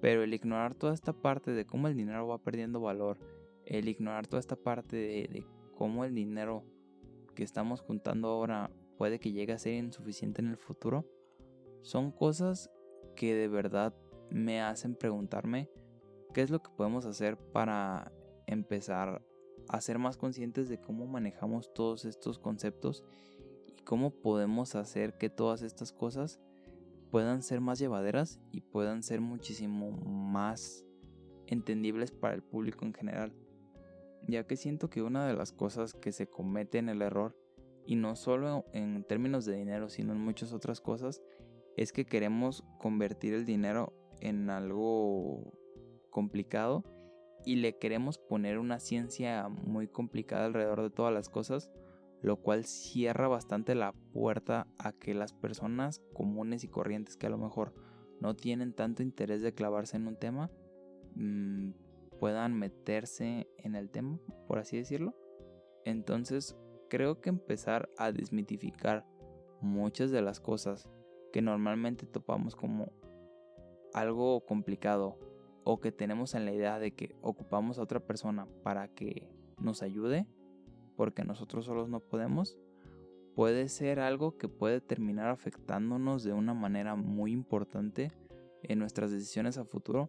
[0.00, 3.18] Pero el ignorar toda esta parte de cómo el dinero va perdiendo valor,
[3.64, 6.64] el ignorar toda esta parte de, cómo el dinero
[7.34, 11.06] que estamos juntando ahora puede que llegue a ser insuficiente en el futuro,
[11.82, 12.70] son cosas
[13.16, 13.94] que de verdad
[14.30, 15.70] me hacen preguntarme
[16.32, 18.12] qué es lo que podemos hacer para
[18.46, 19.24] empezar
[19.68, 23.04] a ser más conscientes de cómo manejamos todos estos conceptos
[23.66, 26.40] y cómo podemos hacer que todas estas cosas
[27.10, 30.84] puedan ser más llevaderas y puedan ser muchísimo más
[31.46, 33.32] entendibles para el público en general.
[34.26, 37.36] Ya que siento que una de las cosas que se comete en el error,
[37.86, 41.22] y no solo en términos de dinero, sino en muchas otras cosas,
[41.76, 45.52] es que queremos convertir el dinero en algo
[46.10, 46.84] complicado
[47.44, 51.70] y le queremos poner una ciencia muy complicada alrededor de todas las cosas
[52.24, 57.30] lo cual cierra bastante la puerta a que las personas comunes y corrientes que a
[57.30, 57.74] lo mejor
[58.18, 60.50] no tienen tanto interés de clavarse en un tema
[61.16, 61.72] mm,
[62.18, 65.14] puedan meterse en el tema, por así decirlo.
[65.84, 66.56] Entonces
[66.88, 69.06] creo que empezar a desmitificar
[69.60, 70.88] muchas de las cosas
[71.32, 72.92] que normalmente topamos como
[73.92, 75.18] algo complicado
[75.64, 79.82] o que tenemos en la idea de que ocupamos a otra persona para que nos
[79.82, 80.26] ayude
[80.96, 82.56] porque nosotros solos no podemos,
[83.34, 88.12] puede ser algo que puede terminar afectándonos de una manera muy importante
[88.62, 90.08] en nuestras decisiones a futuro,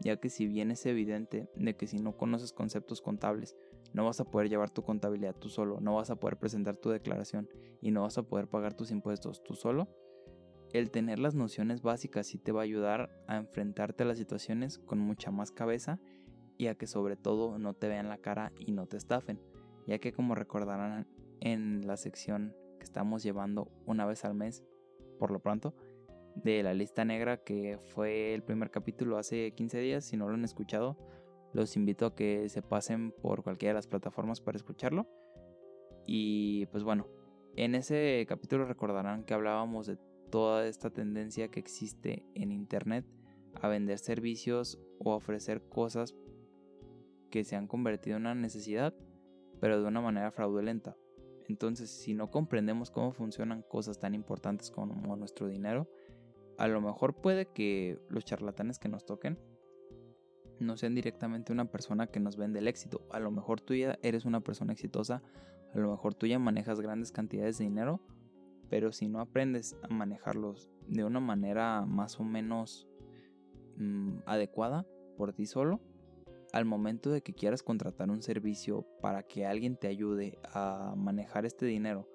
[0.00, 3.56] ya que si bien es evidente de que si no conoces conceptos contables,
[3.92, 6.90] no vas a poder llevar tu contabilidad tú solo, no vas a poder presentar tu
[6.90, 7.48] declaración
[7.80, 9.88] y no vas a poder pagar tus impuestos tú solo,
[10.72, 14.78] el tener las nociones básicas sí te va a ayudar a enfrentarte a las situaciones
[14.78, 16.00] con mucha más cabeza
[16.58, 19.40] y a que sobre todo no te vean la cara y no te estafen.
[19.86, 21.06] Ya que como recordarán
[21.40, 24.64] en la sección que estamos llevando una vez al mes,
[25.18, 25.74] por lo pronto,
[26.36, 30.04] de la lista negra que fue el primer capítulo hace 15 días.
[30.04, 30.96] Si no lo han escuchado,
[31.52, 35.08] los invito a que se pasen por cualquiera de las plataformas para escucharlo.
[36.06, 37.08] Y pues bueno,
[37.56, 39.98] en ese capítulo recordarán que hablábamos de
[40.30, 43.06] toda esta tendencia que existe en Internet
[43.54, 46.14] a vender servicios o ofrecer cosas
[47.30, 48.94] que se han convertido en una necesidad,
[49.60, 50.96] pero de una manera fraudulenta.
[51.48, 55.88] Entonces, si no comprendemos cómo funcionan cosas tan importantes como nuestro dinero,
[56.58, 59.38] a lo mejor puede que los charlatanes que nos toquen
[60.58, 63.06] no sean directamente una persona que nos vende el éxito.
[63.10, 65.22] A lo mejor tú ya eres una persona exitosa,
[65.74, 68.00] a lo mejor tú ya manejas grandes cantidades de dinero,
[68.70, 72.88] pero si no aprendes a manejarlos de una manera más o menos
[73.76, 75.80] mm, adecuada por ti solo,
[76.52, 81.44] al momento de que quieras contratar un servicio para que alguien te ayude a manejar
[81.44, 82.08] este dinero,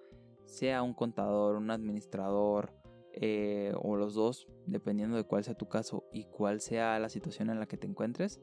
[0.45, 2.80] sea un contador, un administrador
[3.13, 7.49] eh, o los dos, dependiendo de cuál sea tu caso y cuál sea la situación
[7.49, 8.41] en la que te encuentres,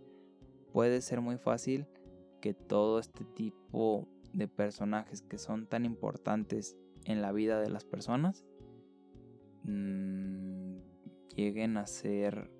[0.72, 1.87] puede ser muy fácil
[2.40, 7.85] que todo este tipo de personajes que son tan importantes en la vida de las
[7.85, 8.44] personas
[9.64, 10.76] mmm,
[11.35, 12.50] lleguen a ser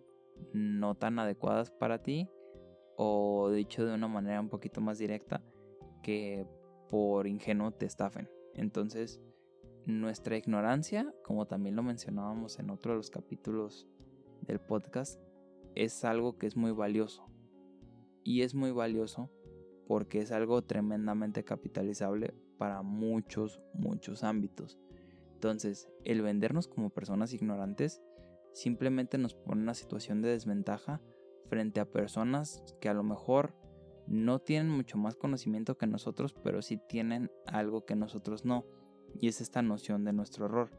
[0.53, 2.29] no tan adecuadas para ti
[2.97, 5.43] o dicho de una manera un poquito más directa,
[6.03, 6.47] que
[6.91, 8.29] por ingenuo te estafen.
[8.55, 9.21] Entonces,
[9.89, 13.89] nuestra ignorancia, como también lo mencionábamos en otro de los capítulos
[14.43, 15.19] del podcast,
[15.75, 17.27] es algo que es muy valioso.
[18.23, 19.31] Y es muy valioso
[19.87, 24.79] porque es algo tremendamente capitalizable para muchos, muchos ámbitos.
[25.33, 28.03] Entonces, el vendernos como personas ignorantes
[28.53, 31.01] simplemente nos pone en una situación de desventaja
[31.47, 33.55] frente a personas que a lo mejor
[34.07, 38.67] no tienen mucho más conocimiento que nosotros, pero sí tienen algo que nosotros no,
[39.15, 40.71] y es esta noción de nuestro error.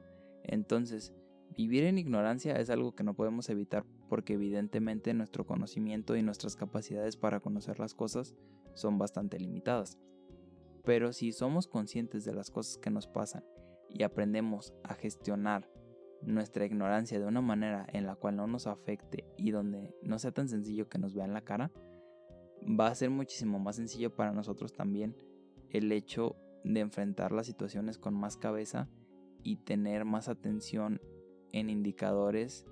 [0.44, 1.14] Entonces,
[1.56, 6.56] vivir en ignorancia es algo que no podemos evitar porque evidentemente nuestro conocimiento y nuestras
[6.56, 8.36] capacidades para conocer las cosas
[8.74, 10.00] son bastante limitadas.
[10.84, 13.44] Pero si somos conscientes de las cosas que nos pasan
[13.90, 15.70] y aprendemos a gestionar
[16.22, 20.32] nuestra ignorancia de una manera en la cual no nos afecte y donde no sea
[20.32, 21.72] tan sencillo que nos vean la cara,
[22.64, 25.16] va a ser muchísimo más sencillo para nosotros también
[25.70, 26.36] el hecho
[26.74, 28.88] de enfrentar las situaciones con más cabeza
[29.44, 31.02] y tener más atención
[31.52, 32.66] en indicadores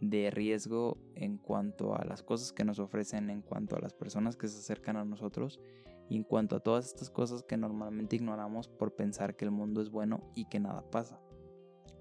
[0.00, 4.36] de riesgo en cuanto a las cosas que nos ofrecen, en cuanto a las personas
[4.36, 5.60] que se acercan a nosotros
[6.08, 9.82] y en cuanto a todas estas cosas que normalmente ignoramos por pensar que el mundo
[9.82, 11.20] es bueno y que nada pasa.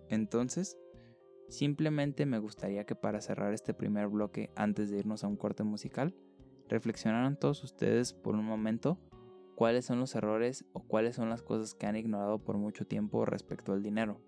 [0.10, 0.78] Entonces,
[1.50, 5.64] simplemente me gustaría que para cerrar este primer bloque, antes de irnos a un corte
[5.64, 6.16] musical,
[6.68, 9.00] reflexionaran todos ustedes por un momento
[9.56, 13.26] cuáles son los errores o cuáles son las cosas que han ignorado por mucho tiempo
[13.26, 14.20] respecto al dinero.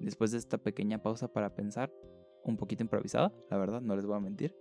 [0.00, 1.92] Después de esta pequeña pausa para pensar,
[2.44, 4.54] un poquito improvisada, la verdad, no les voy a mentir,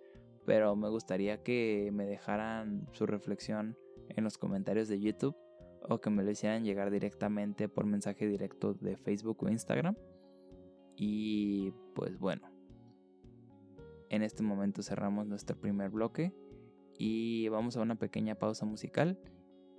[0.45, 3.77] pero me gustaría que me dejaran su reflexión
[4.09, 5.35] en los comentarios de YouTube
[5.89, 9.95] o que me lo hicieran llegar directamente por mensaje directo de Facebook o Instagram.
[10.95, 12.52] Y pues bueno,
[14.13, 16.35] en este momento cerramos nuestro primer bloque
[16.99, 19.19] y vamos a una pequeña pausa musical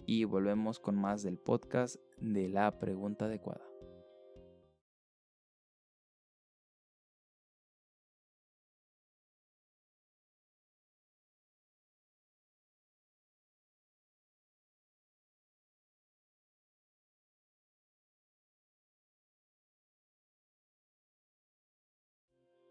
[0.07, 3.65] y volvemos con más del podcast de la pregunta adecuada.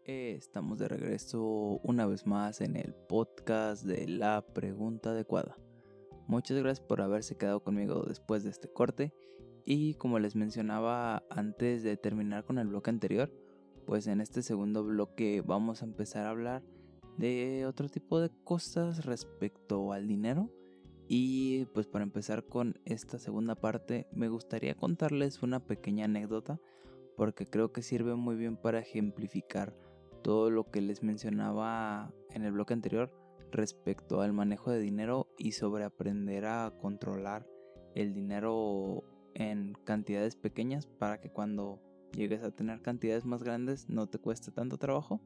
[0.06, 5.56] Estamos de regreso una vez más en el podcast de la pregunta adecuada.
[6.26, 9.14] Muchas gracias por haberse quedado conmigo después de este corte
[9.64, 13.32] y como les mencionaba antes de terminar con el bloque anterior,
[13.86, 16.62] pues en este segundo bloque vamos a empezar a hablar
[17.16, 20.50] de otro tipo de cosas respecto al dinero
[21.08, 26.60] y pues para empezar con esta segunda parte me gustaría contarles una pequeña anécdota
[27.16, 29.74] porque creo que sirve muy bien para ejemplificar
[30.24, 33.12] todo lo que les mencionaba en el bloque anterior
[33.52, 37.46] respecto al manejo de dinero y sobre aprender a controlar
[37.94, 41.78] el dinero en cantidades pequeñas para que cuando
[42.16, 45.20] llegues a tener cantidades más grandes no te cueste tanto trabajo.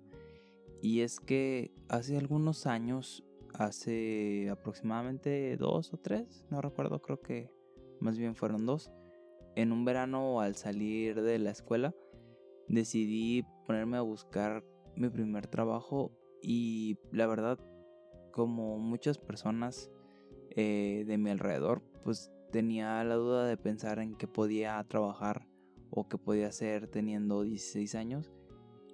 [0.83, 7.53] Y es que hace algunos años, hace aproximadamente dos o tres, no recuerdo, creo que
[8.01, 8.91] más bien fueron dos,
[9.55, 11.95] en un verano al salir de la escuela
[12.69, 14.65] decidí ponerme a buscar
[14.99, 17.59] mi primer trabajo y la verdad
[18.33, 19.91] como muchas personas
[20.51, 25.47] eh, de mi alrededor pues tenía la duda de pensar en qué podía trabajar
[25.91, 28.33] o qué podía hacer teniendo 16 años.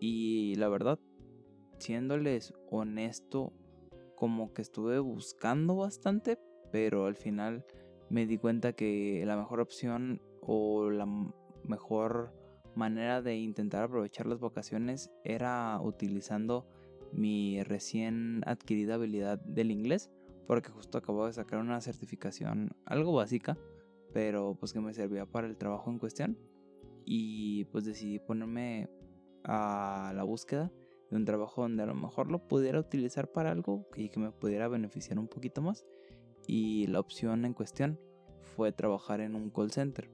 [0.00, 0.98] Y la verdad,
[1.78, 3.52] siéndoles honesto,
[4.16, 6.38] como que estuve buscando bastante,
[6.72, 7.64] pero al final
[8.10, 11.06] me di cuenta que la mejor opción o la
[11.64, 12.32] mejor
[12.76, 16.66] manera de intentar aprovechar las vacaciones era utilizando
[17.12, 20.10] mi recién adquirida habilidad del inglés
[20.46, 23.56] porque justo acabo de sacar una certificación algo básica
[24.14, 26.38] pero pues que me servía para el trabajo en cuestión.
[27.04, 28.88] Y pues decidí ponerme
[29.42, 30.72] a la búsqueda
[31.10, 34.30] de un trabajo donde a lo mejor lo pudiera utilizar para algo y que me
[34.30, 35.84] pudiera beneficiar un poquito más.
[36.46, 37.98] Y la opción en cuestión
[38.40, 40.08] fue trabajar en un call center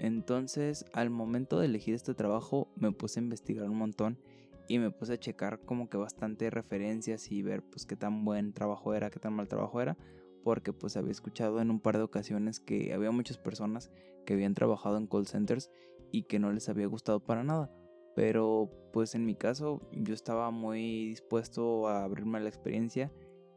[0.00, 4.18] entonces, al momento de elegir este trabajo, me puse a investigar un montón
[4.66, 8.54] y me puse a checar como que bastante referencias y ver pues qué tan buen
[8.54, 9.98] trabajo era, qué tan mal trabajo era,
[10.42, 13.90] porque pues había escuchado en un par de ocasiones que había muchas personas
[14.24, 15.70] que habían trabajado en call centers
[16.10, 17.70] y que no les había gustado para nada.
[18.16, 23.12] Pero pues en mi caso yo estaba muy dispuesto a abrirme a la experiencia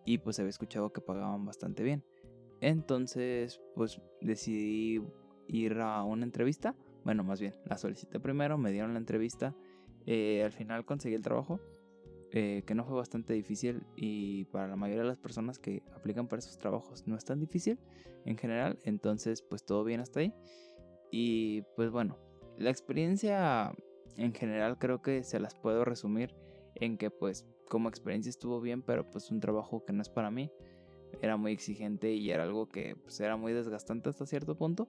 [0.05, 2.03] y pues había escuchado que pagaban bastante bien.
[2.59, 4.99] Entonces pues decidí
[5.47, 6.75] ir a una entrevista.
[7.03, 9.55] Bueno, más bien, la solicité primero, me dieron la entrevista.
[10.05, 11.59] Eh, al final conseguí el trabajo,
[12.31, 16.27] eh, que no fue bastante difícil y para la mayoría de las personas que aplican
[16.27, 17.79] para esos trabajos no es tan difícil
[18.25, 18.79] en general.
[18.83, 20.33] Entonces, pues todo bien hasta ahí.
[21.11, 22.17] Y pues bueno,
[22.57, 23.71] la experiencia
[24.17, 26.33] en general creo que se las puedo resumir
[26.75, 30.31] en que pues como experiencia estuvo bien, pero pues un trabajo que no es para
[30.31, 30.51] mí.
[31.21, 34.87] Era muy exigente y era algo que pues era muy desgastante hasta cierto punto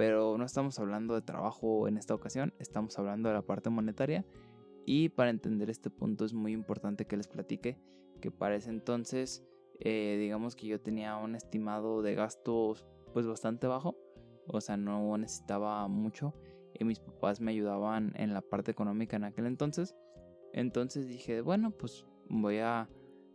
[0.00, 4.24] pero no estamos hablando de trabajo en esta ocasión, estamos hablando de la parte monetaria.
[4.86, 7.78] Y para entender este punto es muy importante que les platique
[8.22, 9.44] que para ese entonces
[9.78, 13.94] eh, digamos que yo tenía un estimado de gastos pues bastante bajo,
[14.46, 16.32] o sea no necesitaba mucho
[16.72, 19.94] y mis papás me ayudaban en la parte económica en aquel entonces,
[20.54, 22.88] entonces dije bueno pues voy a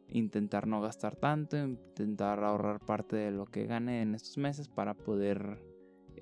[0.07, 4.95] intentar no gastar tanto, intentar ahorrar parte de lo que gane en estos meses para
[4.95, 5.74] poder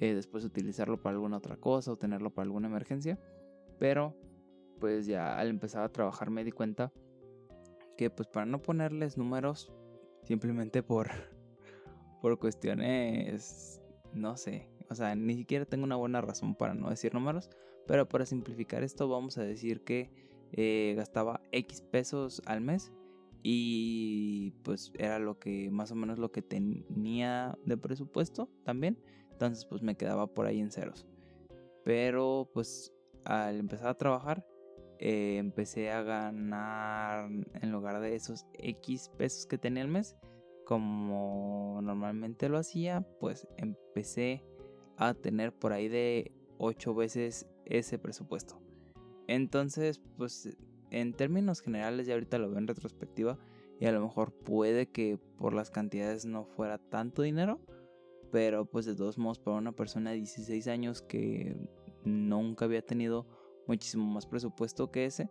[0.04, 3.18] eh, después utilizarlo para alguna otra cosa o tenerlo para alguna emergencia.
[3.80, 4.14] Pero
[4.82, 6.92] pues ya al empezar a trabajar me di cuenta
[7.96, 9.72] que pues para no ponerles números
[10.24, 11.10] simplemente por
[12.22, 17.14] por cuestiones no sé, o sea, ni siquiera tengo una buena razón para no decir
[17.14, 17.50] números,
[17.88, 20.12] pero para simplificar esto vamos a decir que
[20.52, 22.92] eh, gastaba X pesos al mes
[23.42, 28.98] y pues era lo que más o menos lo que tenía de presupuesto también
[29.34, 31.06] entonces pues me quedaba por ahí en ceros.
[31.84, 32.94] Pero pues
[33.26, 34.46] al empezar a trabajar
[35.00, 40.16] eh, empecé a ganar en lugar de esos X pesos que tenía al mes,
[40.66, 44.46] como normalmente lo hacía, pues empecé
[44.98, 48.62] a tener por ahí de 8 veces ese presupuesto.
[49.28, 50.56] Entonces, pues
[50.90, 53.38] en términos generales, ya ahorita lo veo en retrospectiva,
[53.80, 57.60] y a lo mejor puede que por las cantidades no fuera tanto dinero,
[58.34, 61.56] pero pues de todos modos para una persona de 16 años que
[62.04, 63.28] nunca había tenido
[63.68, 65.30] muchísimo más presupuesto que ese,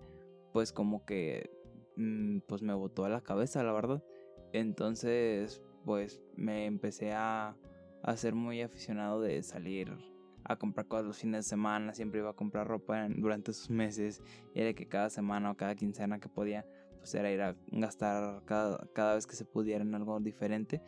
[0.53, 1.51] pues como que
[1.97, 4.05] mm, pues me botó a la cabeza, la verdad.
[4.53, 7.57] Entonces, pues me empecé a,
[8.05, 9.93] a ser muy aficionado de salir
[10.45, 14.23] a comprar cosas los fines de semana, siempre iba a comprar ropa durante esos meses,
[14.55, 16.65] y era que cada semana o cada quincena que podía,
[16.99, 20.81] pues era ir a gastar cada, cada vez que se pudiera en algo diferente.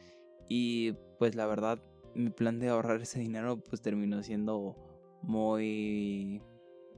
[0.48, 1.82] Y pues la verdad
[2.14, 4.76] mi plan de ahorrar ese dinero pues terminó siendo
[5.22, 6.42] muy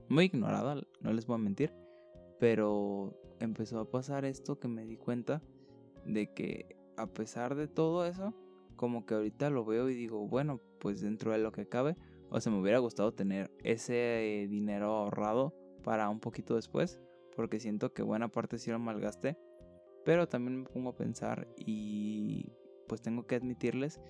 [0.09, 1.75] muy ignorado, no les voy a mentir,
[2.39, 5.43] pero empezó a pasar esto que me di cuenta
[6.05, 8.35] de que a pesar de todo eso,
[8.77, 11.97] como que ahorita lo veo y digo, bueno, pues dentro de lo que cabe,
[12.31, 17.01] o sea, me hubiera gustado tener ese dinero ahorrado para un poquito después,
[17.35, 19.37] porque siento que buena parte sí lo malgasté,
[20.05, 22.53] pero también me pongo a pensar y
[22.89, 24.01] pues tengo que admitirles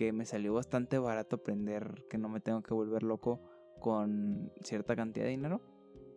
[0.00, 3.42] que me salió bastante barato aprender que no me tengo que volver loco
[3.80, 5.60] con cierta cantidad de dinero.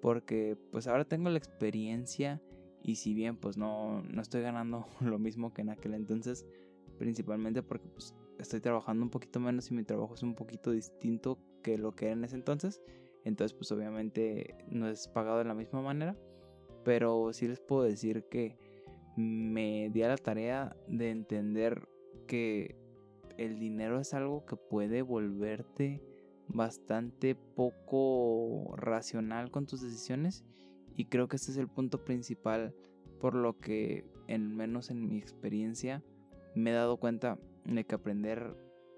[0.01, 2.41] Porque pues ahora tengo la experiencia
[2.81, 6.45] y si bien pues no, no estoy ganando lo mismo que en aquel entonces,
[6.97, 11.37] principalmente porque pues estoy trabajando un poquito menos y mi trabajo es un poquito distinto
[11.61, 12.81] que lo que era en ese entonces.
[13.25, 16.17] Entonces pues obviamente no es pagado de la misma manera.
[16.85, 18.57] Pero sí les puedo decir que
[19.17, 21.89] me di a la tarea de entender
[22.27, 22.81] que
[23.37, 26.01] el dinero es algo que puede volverte
[26.47, 30.43] bastante poco racional con tus decisiones
[30.95, 32.75] y creo que este es el punto principal
[33.19, 36.03] por lo que en menos en mi experiencia
[36.55, 38.55] me he dado cuenta de que aprender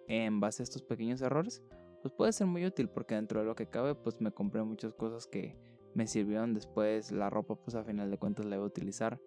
[0.08, 1.64] en base a estos pequeños errores,
[2.02, 4.94] pues puede ser muy útil porque dentro de lo que cabe pues me compré muchas
[4.94, 5.58] cosas que
[5.94, 6.54] me sirvieron.
[6.54, 9.20] Después, la ropa pues a final de cuentas la iba a utilizar,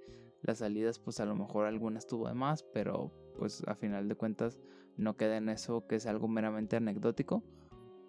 [0.43, 4.15] las salidas pues a lo mejor algunas tuvo de más, pero pues a final de
[4.15, 4.61] cuentas
[4.99, 7.43] no queda en eso que es algo meramente anecdótico,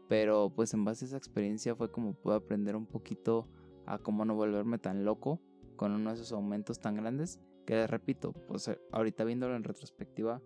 [0.09, 3.47] pero pues en base a esa experiencia fue como pude aprender un poquito
[3.85, 5.39] a cómo no volverme tan loco
[5.75, 10.41] con uno de esos aumentos tan grandes que repito, pues ahorita viéndolo en retrospectiva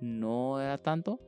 [0.00, 1.20] no era tanto,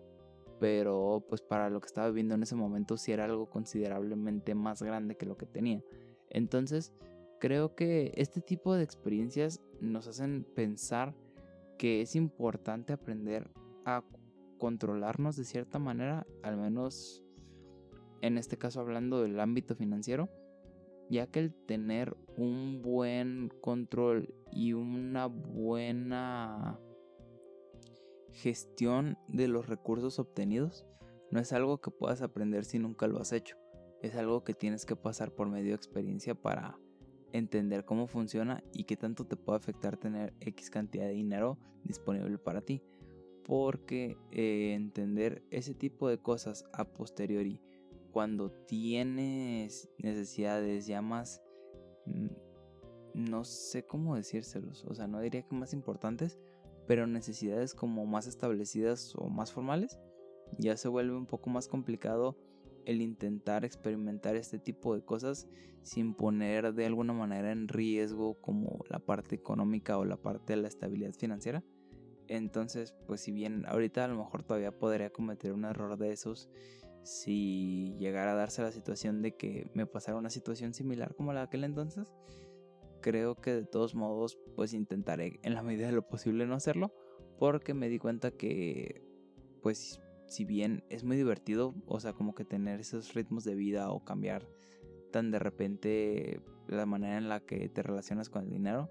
[0.59, 4.83] pero pues para lo que estaba viviendo en ese momento sí era algo considerablemente más
[4.83, 5.83] grande que lo que tenía.
[6.31, 6.93] Entonces,
[7.39, 11.15] creo que este tipo de experiencias nos hacen pensar
[11.79, 13.51] que es importante aprender
[13.85, 14.03] a
[14.65, 17.23] controlarnos de cierta manera, al menos
[18.23, 20.31] en este caso hablando del ámbito financiero,
[21.11, 26.81] ya que el tener un buen control y una buena
[28.33, 30.87] gestión de los recursos obtenidos
[31.31, 33.59] no es algo que puedas aprender si nunca lo has hecho.
[34.01, 36.79] Es algo que tienes que pasar por medio de experiencia para
[37.35, 42.39] entender cómo funciona y qué tanto te puede afectar tener X cantidad de dinero disponible
[42.39, 42.83] para ti.
[43.47, 47.61] Porque eh, entender ese tipo de cosas a posteriori,
[48.11, 51.43] cuando tienes necesidades ya más...
[52.07, 52.29] Mm,
[53.15, 56.41] no sé cómo decírselos, o sea, no diría que más importantes,
[56.87, 60.01] pero necesidades como más establecidas o más formales,
[60.59, 62.37] ya se vuelve un poco más complicado
[62.85, 65.49] el intentar experimentar este tipo de cosas
[65.83, 70.63] sin poner de alguna manera en riesgo como la parte económica o la parte de
[70.63, 71.63] la estabilidad financiera.
[72.29, 76.49] Entonces, pues si bien ahorita a lo mejor todavía podría cometer un error de esos
[77.03, 81.41] si llegara a darse la situación de que me pasara una situación similar como la
[81.41, 82.15] de aquel entonces,
[83.03, 86.95] creo que de todos modos pues intentaré en la medida de lo posible no hacerlo
[87.39, 89.03] porque me di cuenta que
[89.63, 93.91] pues si bien es muy divertido, o sea, como que tener esos ritmos de vida
[93.91, 94.49] o cambiar
[95.13, 98.91] tan de repente la manera en la que te relacionas con el dinero,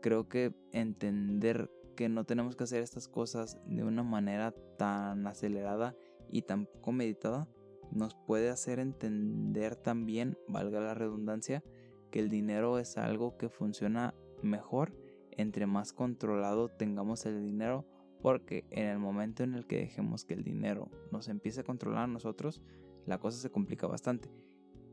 [0.00, 1.70] creo que entender
[2.00, 5.94] que no tenemos que hacer estas cosas de una manera tan acelerada
[6.30, 7.46] y tan poco meditada
[7.92, 11.62] nos puede hacer entender también, valga la redundancia,
[12.10, 14.96] que el dinero es algo que funciona mejor
[15.32, 17.86] entre más controlado tengamos el dinero
[18.22, 22.04] porque en el momento en el que dejemos que el dinero nos empiece a controlar
[22.04, 22.62] a nosotros,
[23.04, 24.30] la cosa se complica bastante.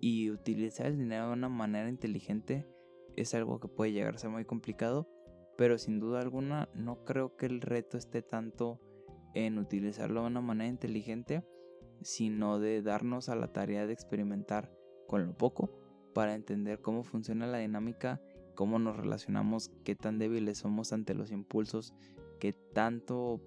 [0.01, 2.67] Y utilizar el dinero de una manera inteligente
[3.15, 5.07] es algo que puede llegar a ser muy complicado,
[5.57, 8.79] pero sin duda alguna no creo que el reto esté tanto
[9.33, 11.43] en utilizarlo de una manera inteligente,
[12.01, 14.71] sino de darnos a la tarea de experimentar
[15.07, 15.71] con lo poco
[16.13, 18.21] para entender cómo funciona la dinámica,
[18.55, 21.93] cómo nos relacionamos, qué tan débiles somos ante los impulsos,
[22.39, 23.41] qué tanto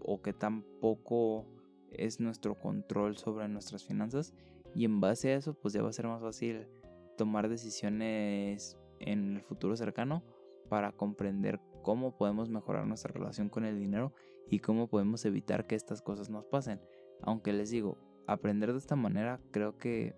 [0.00, 1.46] o qué tan poco
[1.90, 4.34] es nuestro control sobre nuestras finanzas
[4.74, 6.68] y en base a eso pues ya va a ser más fácil
[7.16, 10.22] tomar decisiones en el futuro cercano
[10.70, 14.14] para comprender cómo podemos mejorar nuestra relación con el dinero
[14.48, 16.80] y cómo podemos evitar que estas cosas nos pasen.
[17.22, 20.14] Aunque les digo, aprender de esta manera creo que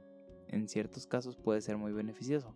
[0.49, 2.55] en ciertos casos puede ser muy beneficioso,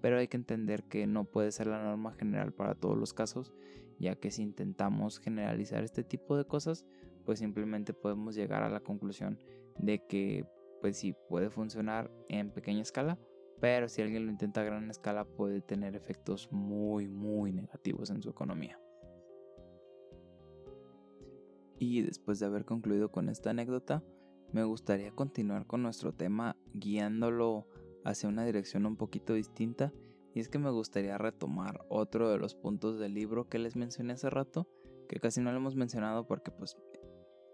[0.00, 3.52] pero hay que entender que no puede ser la norma general para todos los casos,
[3.98, 6.86] ya que si intentamos generalizar este tipo de cosas,
[7.26, 9.38] pues simplemente podemos llegar a la conclusión
[9.78, 10.46] de que
[10.80, 13.18] pues sí puede funcionar en pequeña escala,
[13.60, 18.22] pero si alguien lo intenta a gran escala puede tener efectos muy muy negativos en
[18.22, 18.78] su economía.
[21.78, 24.02] Y después de haber concluido con esta anécdota,
[24.52, 27.66] me gustaría continuar con nuestro tema guiándolo
[28.04, 29.92] hacia una dirección un poquito distinta
[30.34, 34.14] y es que me gustaría retomar otro de los puntos del libro que les mencioné
[34.14, 34.68] hace rato,
[35.08, 36.76] que casi no lo hemos mencionado porque pues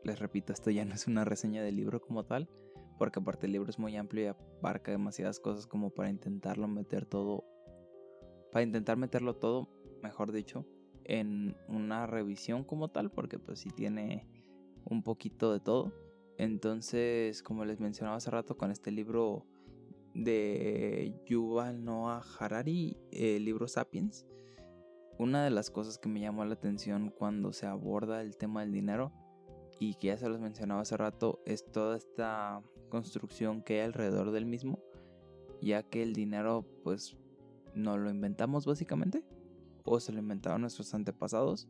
[0.03, 2.49] les repito, esto ya no es una reseña del libro como tal,
[3.01, 4.27] porque aparte el libro es muy amplio y
[4.61, 7.47] abarca demasiadas cosas como para intentarlo meter todo,
[8.53, 9.71] para intentar meterlo todo,
[10.03, 10.67] mejor dicho,
[11.05, 14.29] en una revisión como tal, porque pues sí tiene
[14.85, 15.95] un poquito de todo.
[16.37, 19.47] Entonces, como les mencionaba hace rato con este libro
[20.13, 24.27] de Yuval Noah Harari, el libro Sapiens,
[25.19, 28.73] una de las cosas que me llamó la atención cuando se aborda el tema del
[28.73, 29.11] dinero
[29.79, 34.31] y que ya se los mencionaba hace rato es toda esta construcción que hay alrededor
[34.31, 34.79] del mismo,
[35.63, 37.17] ya que el dinero pues
[37.75, 39.25] no lo inventamos básicamente
[39.85, 41.69] o se lo inventaron nuestros antepasados.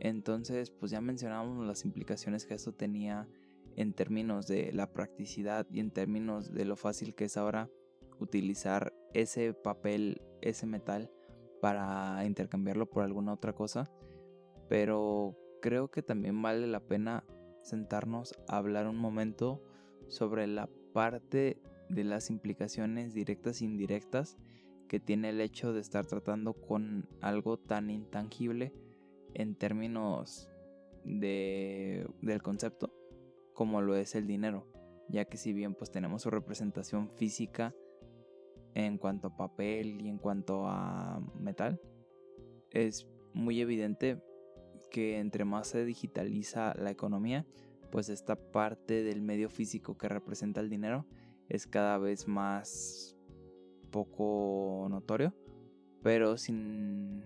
[0.00, 3.28] Entonces, pues ya mencionábamos las implicaciones que esto tenía
[3.76, 7.68] en términos de la practicidad y en términos de lo fácil que es ahora
[8.18, 11.10] utilizar ese papel, ese metal
[11.60, 13.90] para intercambiarlo por alguna otra cosa.
[14.68, 17.24] Pero creo que también vale la pena
[17.62, 19.62] sentarnos a hablar un momento
[20.10, 24.36] sobre la parte de las implicaciones directas e indirectas
[24.88, 28.72] que tiene el hecho de estar tratando con algo tan intangible
[29.34, 30.48] en términos
[31.04, 32.92] de, del concepto
[33.54, 34.66] como lo es el dinero,
[35.08, 37.74] ya que si bien pues tenemos su representación física
[38.74, 41.80] en cuanto a papel y en cuanto a metal,
[42.70, 44.22] es muy evidente
[44.90, 47.46] que entre más se digitaliza la economía,
[47.90, 51.06] pues esta parte del medio físico que representa el dinero
[51.48, 53.16] es cada vez más
[53.90, 55.34] poco notorio,
[56.02, 57.24] pero sin,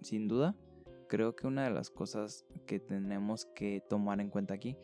[0.00, 0.56] sin duda
[1.08, 4.76] creo que una de las cosas que tenemos que tomar en cuenta aquí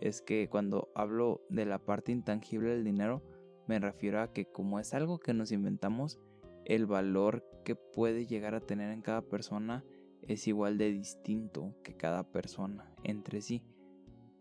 [0.00, 3.22] es que cuando hablo de la parte intangible del dinero,
[3.66, 6.18] me refiero a que como es algo que nos inventamos,
[6.64, 9.84] el valor que puede llegar a tener en cada persona
[10.22, 13.62] es igual de distinto que cada persona entre sí.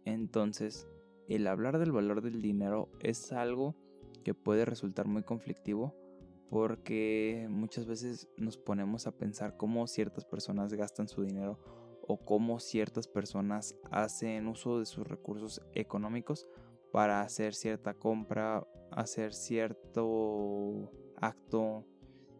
[0.07, 0.87] Entonces,
[1.27, 3.75] el hablar del valor del dinero es algo
[4.23, 5.93] que puede resultar muy conflictivo
[6.49, 11.59] porque muchas veces nos ponemos a pensar cómo ciertas personas gastan su dinero
[12.07, 16.47] o cómo ciertas personas hacen uso de sus recursos económicos
[16.93, 21.85] para hacer cierta compra, hacer cierto acto,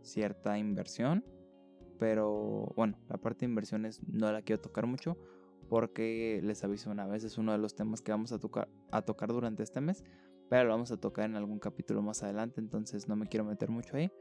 [0.04, 1.26] cierta inversión.
[2.00, 5.18] Pero bueno, la parte de inversiones no la quiero tocar mucho
[5.70, 9.02] porque les aviso una vez, es uno de los temas que vamos a tocar, a
[9.02, 10.04] tocar durante este mes,
[10.50, 13.70] pero lo vamos a tocar en algún capítulo más adelante, entonces no me quiero meter
[13.70, 14.12] mucho ahí.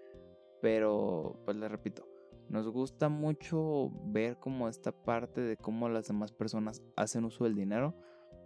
[0.60, 2.06] Pero pues les repito,
[2.48, 7.54] nos gusta mucho ver como esta parte de cómo las demás personas hacen uso del
[7.54, 7.94] dinero,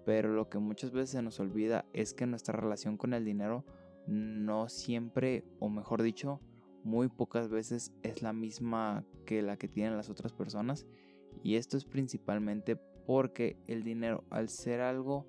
[0.04, 3.64] pero lo que muchas veces se nos olvida es que nuestra relación con el dinero
[4.06, 6.40] no siempre, o mejor dicho,
[6.82, 10.86] muy pocas veces es la misma que la que tienen las otras personas.
[11.42, 12.76] Y esto es principalmente
[13.10, 15.26] porque el dinero, al ser algo,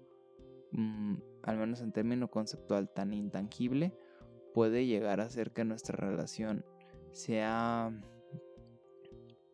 [0.71, 3.91] mm, al menos en término conceptual, tan intangible,
[4.53, 6.63] puede llegar a hacer que nuestra relación
[7.11, 7.91] sea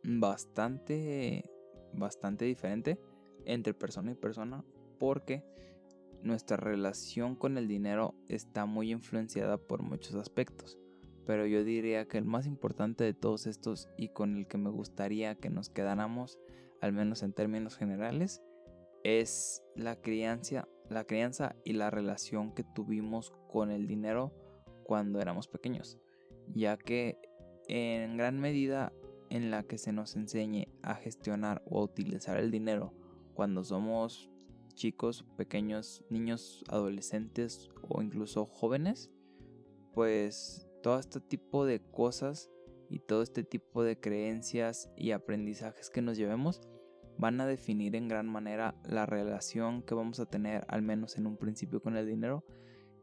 [0.04, 1.50] bastante,
[1.94, 3.00] bastante diferente
[3.46, 4.66] entre persona y persona
[5.00, 5.46] porque
[6.22, 10.78] nuestra relación con el dinero está muy influenciada por muchos aspectos.
[11.26, 14.70] Pero yo diría que el más importante de todos estos y con el que me
[14.70, 16.38] gustaría que nos quedáramos,
[16.82, 18.42] al menos en términos generales,
[19.04, 24.34] es la crianza, la crianza y la relación que tuvimos con el dinero
[24.84, 25.98] cuando éramos pequeños,
[26.54, 27.20] ya que
[27.68, 28.94] en gran medida
[29.30, 32.94] en la que se nos enseñe a gestionar o utilizar el dinero
[33.34, 34.30] cuando somos
[34.74, 39.12] chicos, pequeños, niños, adolescentes o incluso jóvenes,
[39.94, 42.50] pues todo este tipo de cosas
[42.90, 46.62] y todo este tipo de creencias y aprendizajes que nos llevemos
[47.18, 51.28] van a definir en gran manera la relación que vamos a tener al menos en
[51.28, 52.46] un principio con el dinero,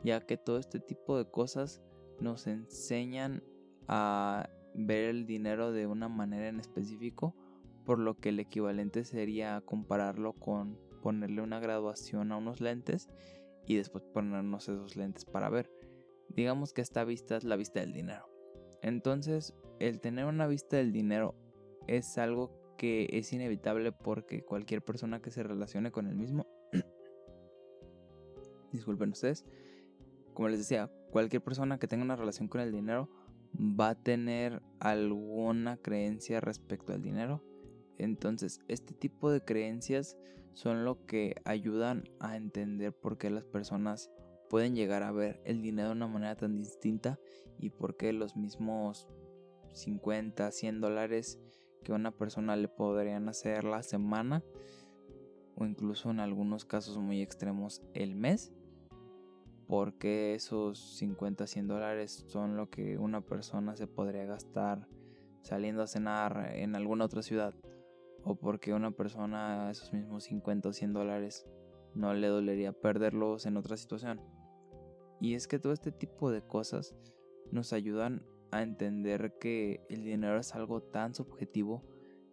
[0.03, 1.82] ya que todo este tipo de cosas
[2.20, 3.43] nos enseñan
[3.89, 7.35] a ver el dinero de una manera en específico,
[7.85, 13.11] por lo que el equivalente sería compararlo con ponerle una graduación a unos lentes
[13.66, 15.70] y después ponernos esos lentes para ver.
[16.28, 18.26] Digamos que esta vista es la vista del dinero.
[18.80, 21.35] Entonces, el tener una vista del dinero
[21.87, 26.47] es algo que es inevitable porque cualquier persona que se relacione con el mismo,
[28.72, 29.45] disculpen ustedes,
[30.33, 33.09] como les decía, cualquier persona que tenga una relación con el dinero
[33.57, 37.43] va a tener alguna creencia respecto al dinero.
[37.99, 40.16] Entonces, este tipo de creencias
[40.55, 44.11] son lo que ayudan a entender por qué las personas
[44.51, 47.18] pueden llegar a ver el dinero de una manera tan distinta
[47.59, 49.09] y por qué los mismos
[49.75, 51.39] 50, 100 dólares
[51.83, 54.43] que una persona le podrían hacer la semana
[55.57, 58.53] o incluso en algunos casos muy extremos el mes
[59.66, 64.87] porque esos 50, 100 dólares son lo que una persona se podría gastar
[65.43, 67.55] saliendo a cenar en alguna otra ciudad.
[68.22, 71.47] O porque una persona esos mismos 50 o 100 dólares
[71.95, 74.20] no le dolería perderlos en otra situación.
[75.20, 76.95] Y es que todo este tipo de cosas
[77.51, 78.25] nos ayudan
[78.55, 81.83] a entender que el dinero es algo tan subjetivo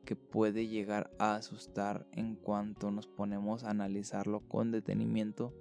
[0.05, 5.53] que puede llegar a asustar en cuanto nos ponemos a analizarlo con detenimiento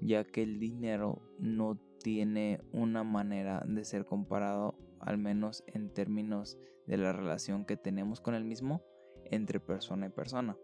[0.00, 6.58] ya que el dinero no tiene una manera de ser comparado, al menos en términos
[6.86, 8.82] de la relación que tenemos con el mismo
[9.24, 10.56] entre persona y persona.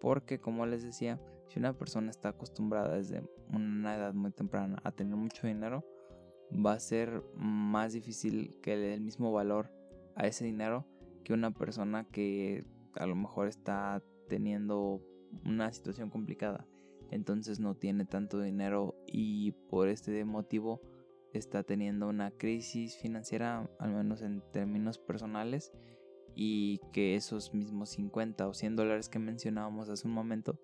[0.00, 3.22] Porque como les decía, si una persona está acostumbrada desde
[3.52, 5.84] una edad muy temprana a tener mucho dinero,
[6.54, 9.70] va a ser más difícil que le dé el mismo valor
[10.14, 10.86] a ese dinero
[11.24, 15.00] que una persona que a lo mejor está teniendo
[15.44, 16.66] una situación complicada
[17.12, 20.80] entonces no tiene tanto dinero y por este motivo
[21.34, 25.72] está teniendo una crisis financiera, al menos en términos personales,
[26.34, 30.58] y que esos mismos 50 o 100 dólares que mencionábamos hace un momento,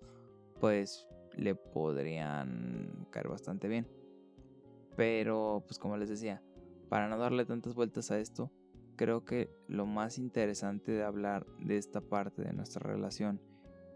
[0.59, 3.87] pues le podrían caer bastante bien.
[4.99, 6.43] Pero, pues como les decía,
[6.89, 8.51] para no darle tantas vueltas a esto,
[8.97, 13.39] creo que lo más interesante de hablar de esta parte de nuestra relación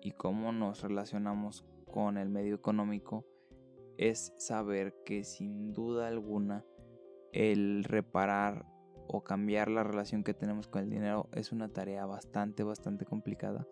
[0.02, 3.26] y cómo nos relacionamos con el medio económico
[3.98, 6.64] es saber que sin duda alguna
[7.34, 8.66] el reparar
[9.10, 13.68] o cambiar la relación que tenemos con el dinero es una tarea bastante bastante complicada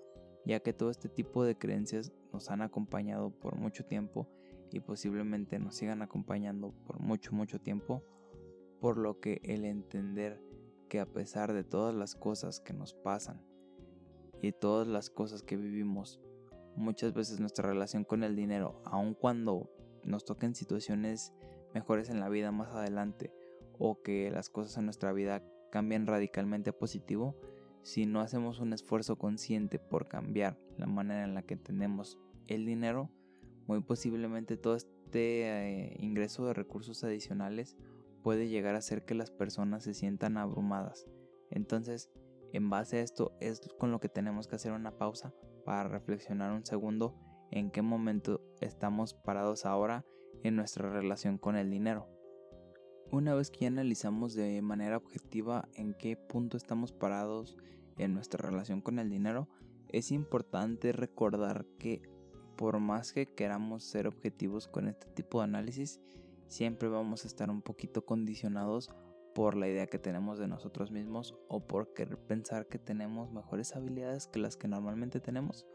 [0.46, 4.28] ya que todo este tipo de creencias nos han acompañado por mucho tiempo
[4.72, 8.04] y posiblemente nos sigan acompañando por mucho mucho tiempo
[8.80, 10.42] por lo que el entender
[10.90, 13.42] que a pesar de todas las cosas que nos pasan
[14.42, 16.20] y todas las cosas que vivimos
[16.76, 19.70] muchas veces nuestra relación con el dinero aun cuando
[20.04, 21.34] nos toquen situaciones
[21.74, 23.32] mejores en la vida más adelante
[23.78, 27.36] o que las cosas en nuestra vida cambien radicalmente a positivo,
[27.82, 32.66] si no hacemos un esfuerzo consciente por cambiar la manera en la que tenemos el
[32.66, 33.10] dinero,
[33.68, 37.78] muy posiblemente todo este eh, ingreso de recursos adicionales
[38.24, 41.08] puede llegar a hacer que las personas se sientan abrumadas.
[41.50, 42.10] Entonces,
[42.54, 45.34] en base a esto es con lo que tenemos que hacer una pausa
[45.66, 47.16] para reflexionar un segundo
[47.52, 50.06] en qué momento estamos parados ahora
[50.44, 52.08] en nuestra relación con el dinero.
[53.12, 57.58] Una vez que ya analizamos de manera objetiva en qué punto estamos parados
[57.98, 59.50] en nuestra relación con el dinero,
[59.90, 62.02] es importante recordar que
[62.62, 66.00] por más que queramos ser objetivos con este tipo de análisis,
[66.48, 68.92] siempre vamos a estar un poquito condicionados
[69.34, 73.76] por la idea que tenemos de nosotros mismos o por querer pensar que tenemos mejores
[73.76, 75.66] habilidades que las que normalmente tenemos.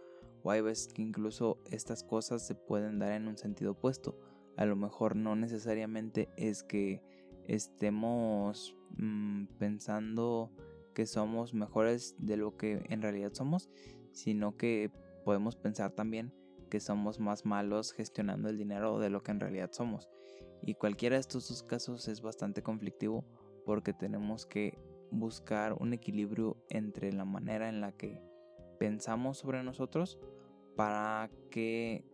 [0.45, 4.17] O hay veces que incluso estas cosas se pueden dar en un sentido opuesto.
[4.57, 7.03] A lo mejor no necesariamente es que
[7.49, 10.53] estemos mm, pensando
[10.95, 13.71] que somos mejores de lo que en realidad somos,
[14.13, 14.93] sino que
[15.25, 16.33] podemos pensar también
[16.69, 20.09] que somos más malos gestionando el dinero de lo que en realidad somos.
[20.63, 23.25] Y cualquiera de estos dos casos es bastante conflictivo
[23.65, 24.79] porque tenemos que
[25.11, 28.21] buscar un equilibrio entre la manera en la que
[28.79, 30.19] pensamos sobre nosotros
[30.77, 32.05] para que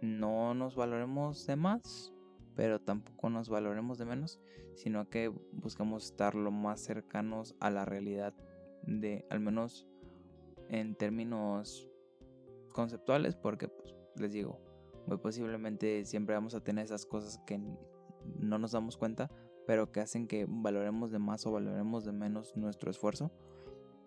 [0.00, 2.12] no nos valoremos de más
[2.54, 4.40] pero tampoco nos valoremos de menos,
[4.74, 8.34] sino que buscamos estar lo más cercanos a la realidad
[8.82, 9.86] de, al menos
[10.68, 11.90] en términos
[12.72, 14.60] conceptuales, porque pues, les digo,
[15.06, 17.58] muy posiblemente siempre vamos a tener esas cosas que
[18.38, 19.30] no nos damos cuenta,
[19.66, 23.32] pero que hacen que valoremos de más o valoremos de menos nuestro esfuerzo.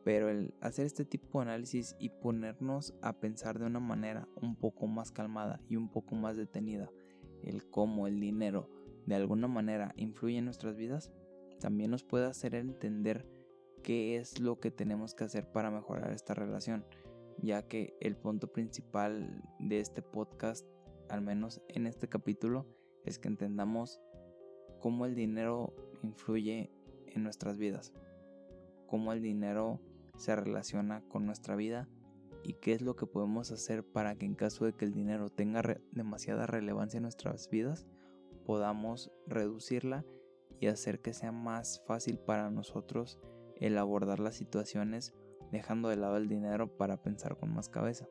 [0.03, 4.55] Pero el hacer este tipo de análisis y ponernos a pensar de una manera un
[4.55, 6.91] poco más calmada y un poco más detenida
[7.41, 8.69] el cómo el dinero
[9.05, 11.11] de alguna manera influye en nuestras vidas,
[11.59, 13.27] también nos puede hacer entender
[13.83, 16.85] qué es lo que tenemos que hacer para mejorar esta relación,
[17.41, 20.65] ya que el punto principal de este podcast,
[21.09, 22.65] al menos en este capítulo,
[23.05, 24.01] es que entendamos
[24.79, 25.73] cómo el dinero
[26.03, 26.71] influye
[27.07, 27.93] en nuestras vidas,
[28.87, 29.79] cómo el dinero
[30.17, 31.87] se relaciona con nuestra vida
[32.43, 35.29] y qué es lo que podemos hacer para que en caso de que el dinero
[35.29, 35.61] tenga
[35.91, 37.87] demasiada relevancia en nuestras vidas,
[38.45, 40.05] podamos reducirla
[40.59, 43.19] y hacer que sea más fácil para nosotros
[43.57, 45.13] el abordar las situaciones
[45.55, 48.07] dejando de lado el dinero para pensar con más cabeza.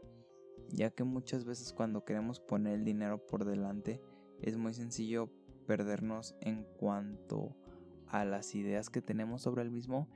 [0.71, 4.01] Ya que muchas veces cuando queremos poner el dinero por delante
[4.41, 5.31] es muy sencillo
[5.67, 7.55] perdernos en cuanto
[8.09, 10.09] a las ideas que tenemos sobre el mismo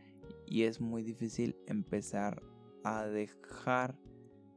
[0.46, 2.42] y es muy difícil empezar
[2.84, 3.98] a dejar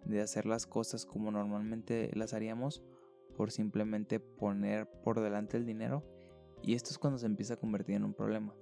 [0.05, 2.83] de hacer las cosas como normalmente las haríamos
[3.35, 6.03] por simplemente poner por delante el dinero
[6.61, 8.55] y esto es cuando se empieza a convertir en un problema,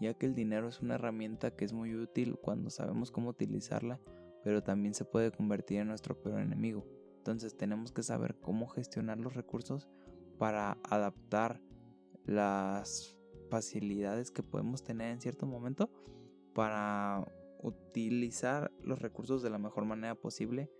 [0.00, 4.00] ya que el dinero es una herramienta que es muy útil cuando sabemos cómo utilizarla,
[4.44, 6.86] pero también se puede convertir en nuestro peor enemigo.
[7.18, 9.88] Entonces tenemos que saber cómo gestionar los recursos
[10.38, 11.60] para adaptar
[12.24, 13.16] las
[13.50, 15.90] facilidades que podemos tener en cierto momento
[16.54, 17.26] para
[17.62, 20.70] utilizar los recursos de la mejor manera posible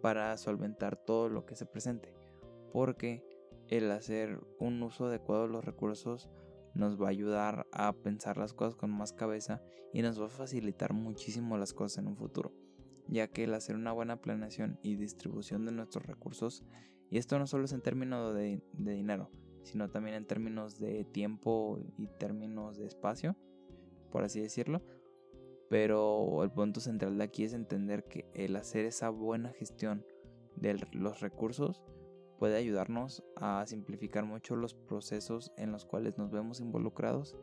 [0.00, 2.14] para solventar todo lo que se presente.
[2.72, 3.24] Porque
[3.68, 6.28] el hacer un uso adecuado de los recursos
[6.78, 9.60] nos va a ayudar a pensar las cosas con más cabeza
[9.92, 12.52] y nos va a facilitar muchísimo las cosas en un futuro.
[13.08, 16.64] Ya que el hacer una buena planeación y distribución de nuestros recursos,
[17.10, 19.30] y esto no solo es en términos de, de dinero,
[19.64, 23.36] sino también en términos de tiempo y términos de espacio,
[24.12, 24.82] por así decirlo,
[25.68, 30.06] pero el punto central de aquí es entender que el hacer esa buena gestión
[30.54, 31.82] de los recursos
[32.38, 37.36] puede ayudarnos a simplificar mucho los procesos en los cuales nos vemos involucrados.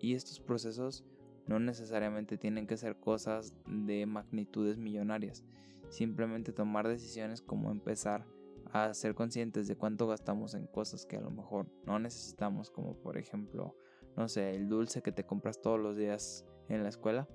[0.00, 1.04] Y estos procesos
[1.46, 5.44] no necesariamente tienen que ser cosas de magnitudes millonarias,
[5.88, 8.26] simplemente tomar decisiones como empezar
[8.72, 12.96] a ser conscientes de cuánto gastamos en cosas que a lo mejor no necesitamos, como
[12.96, 13.76] por ejemplo,
[14.16, 17.28] no sé, el dulce que te compras todos los días en la escuela,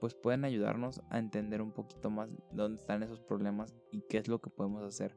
[0.00, 4.28] pues pueden ayudarnos a entender un poquito más dónde están esos problemas y qué es
[4.28, 5.16] lo que podemos hacer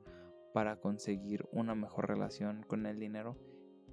[0.53, 3.37] para conseguir una mejor relación con el dinero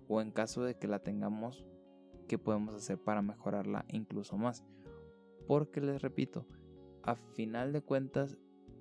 [0.09, 1.65] o en caso de que la tengamos,
[2.27, 4.65] qué podemos hacer para mejorarla incluso más.
[5.47, 6.47] Porque les repito,
[7.03, 8.37] a final de cuentas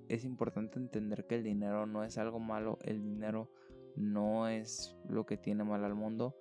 [0.08, 3.50] es importante entender que el dinero no es algo malo, el dinero
[3.96, 6.36] no es lo que tiene mal al mundo,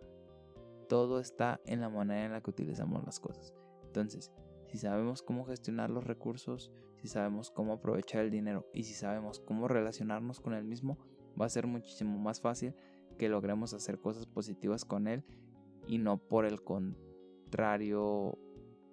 [0.88, 3.54] todo está en la manera en la que utilizamos las cosas.
[3.86, 4.32] Entonces,
[4.68, 9.40] si sabemos cómo gestionar los recursos, si sabemos cómo aprovechar el dinero y si sabemos
[9.40, 10.98] cómo relacionarnos con el mismo,
[11.40, 12.74] va a ser muchísimo más fácil
[13.18, 15.24] que logremos hacer cosas positivas con él
[15.88, 18.38] y no por el contrario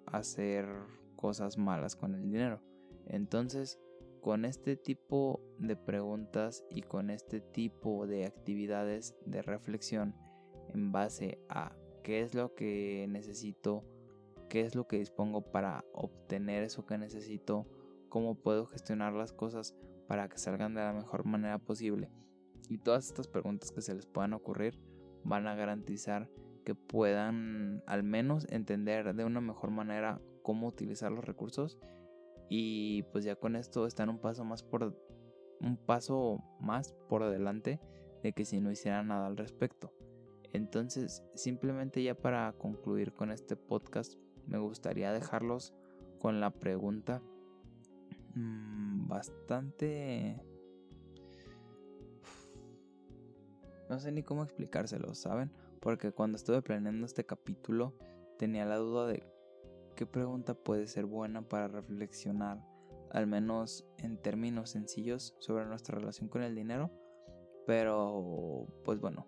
[0.05, 0.67] hacer
[1.15, 2.61] cosas malas con el dinero.
[3.07, 3.79] Entonces,
[4.21, 10.15] con este tipo de preguntas y con este tipo de actividades de reflexión
[10.73, 13.83] en base a qué es lo que necesito,
[14.49, 17.67] qué es lo que dispongo para obtener eso que necesito,
[18.09, 19.75] cómo puedo gestionar las cosas
[20.07, 22.09] para que salgan de la mejor manera posible
[22.69, 24.79] y todas estas preguntas que se les puedan ocurrir
[25.23, 26.29] van a garantizar
[26.63, 31.79] que puedan al menos entender de una mejor manera cómo utilizar los recursos
[32.49, 34.95] y pues ya con esto están un paso más por
[35.61, 37.79] un paso más por adelante
[38.23, 39.93] de que si no hicieran nada al respecto.
[40.53, 44.15] Entonces, simplemente ya para concluir con este podcast,
[44.47, 45.73] me gustaría dejarlos
[46.19, 47.21] con la pregunta
[48.35, 50.41] mmm, bastante
[53.89, 55.51] No sé ni cómo explicárselo, ¿saben?
[55.79, 57.93] Porque cuando estuve planeando este capítulo
[58.37, 59.23] tenía la duda de
[59.95, 62.65] qué pregunta puede ser buena para reflexionar,
[63.11, 66.91] al menos en términos sencillos, sobre nuestra relación con el dinero.
[67.67, 69.27] Pero, pues bueno,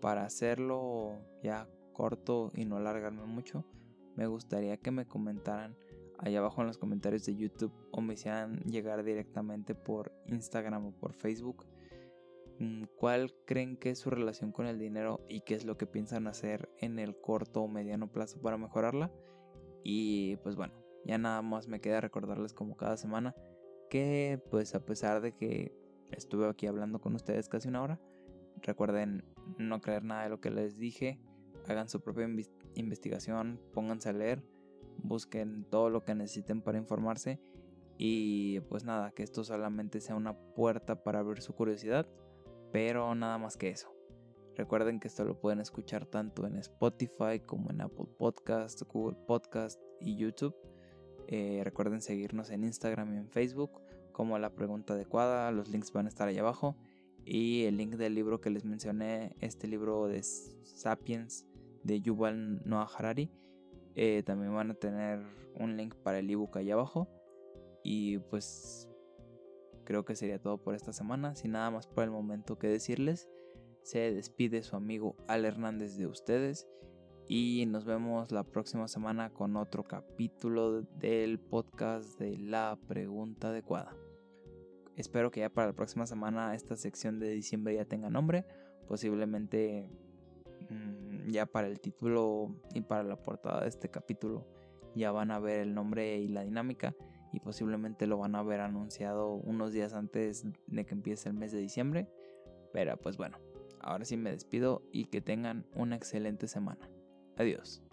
[0.00, 3.64] para hacerlo ya corto y no alargarme mucho,
[4.14, 5.76] me gustaría que me comentaran
[6.18, 10.92] allá abajo en los comentarios de YouTube o me hicieran llegar directamente por Instagram o
[10.92, 11.66] por Facebook
[12.96, 16.26] cuál creen que es su relación con el dinero y qué es lo que piensan
[16.26, 19.12] hacer en el corto o mediano plazo para mejorarla.
[19.82, 23.34] Y pues bueno, ya nada más me queda recordarles como cada semana
[23.90, 25.72] que pues a pesar de que
[26.10, 28.00] estuve aquí hablando con ustedes casi una hora,
[28.62, 29.24] recuerden
[29.58, 31.20] no creer nada de lo que les dije,
[31.68, 32.28] hagan su propia
[32.74, 34.42] investigación, pónganse a leer,
[34.98, 37.40] busquen todo lo que necesiten para informarse
[37.98, 42.06] y pues nada, que esto solamente sea una puerta para abrir su curiosidad
[42.72, 43.96] pero nada más que eso.
[44.56, 49.78] Recuerden que esto lo pueden escuchar tanto en Spotify como en Apple Podcast, Google Podcast
[50.00, 50.56] y YouTube.
[51.28, 55.50] Eh, recuerden seguirnos en Instagram y en Facebook como la pregunta adecuada.
[55.52, 56.74] Los links van a estar ahí abajo.
[57.22, 61.44] Y el link del libro que les mencioné, este libro de Sapiens
[61.82, 63.30] de Yuval Noah Harari,
[63.94, 65.22] eh, también van a tener
[65.54, 67.08] un link para el ebook ahí abajo.
[67.82, 68.88] Y pues
[69.86, 71.34] creo que sería todo por esta semana.
[71.34, 73.30] Sin nada más por el momento que decirles,
[73.82, 76.68] se despide su amigo Al Hernández de ustedes.
[77.28, 83.96] Y nos vemos la próxima semana con otro capítulo del podcast de la pregunta adecuada.
[84.96, 88.44] Espero que ya para la próxima semana esta sección de diciembre ya tenga nombre.
[88.86, 89.90] Posiblemente
[90.70, 94.46] mm, ya para el título y para la portada de este capítulo
[94.94, 96.94] ya van a ver el nombre y la dinámica
[97.36, 101.52] y posiblemente lo van a ver anunciado unos días antes de que empiece el mes
[101.52, 102.08] de diciembre.
[102.72, 103.38] Pero pues bueno,
[103.80, 106.88] ahora sí me despido y que tengan una excelente semana.
[107.36, 107.85] Adiós.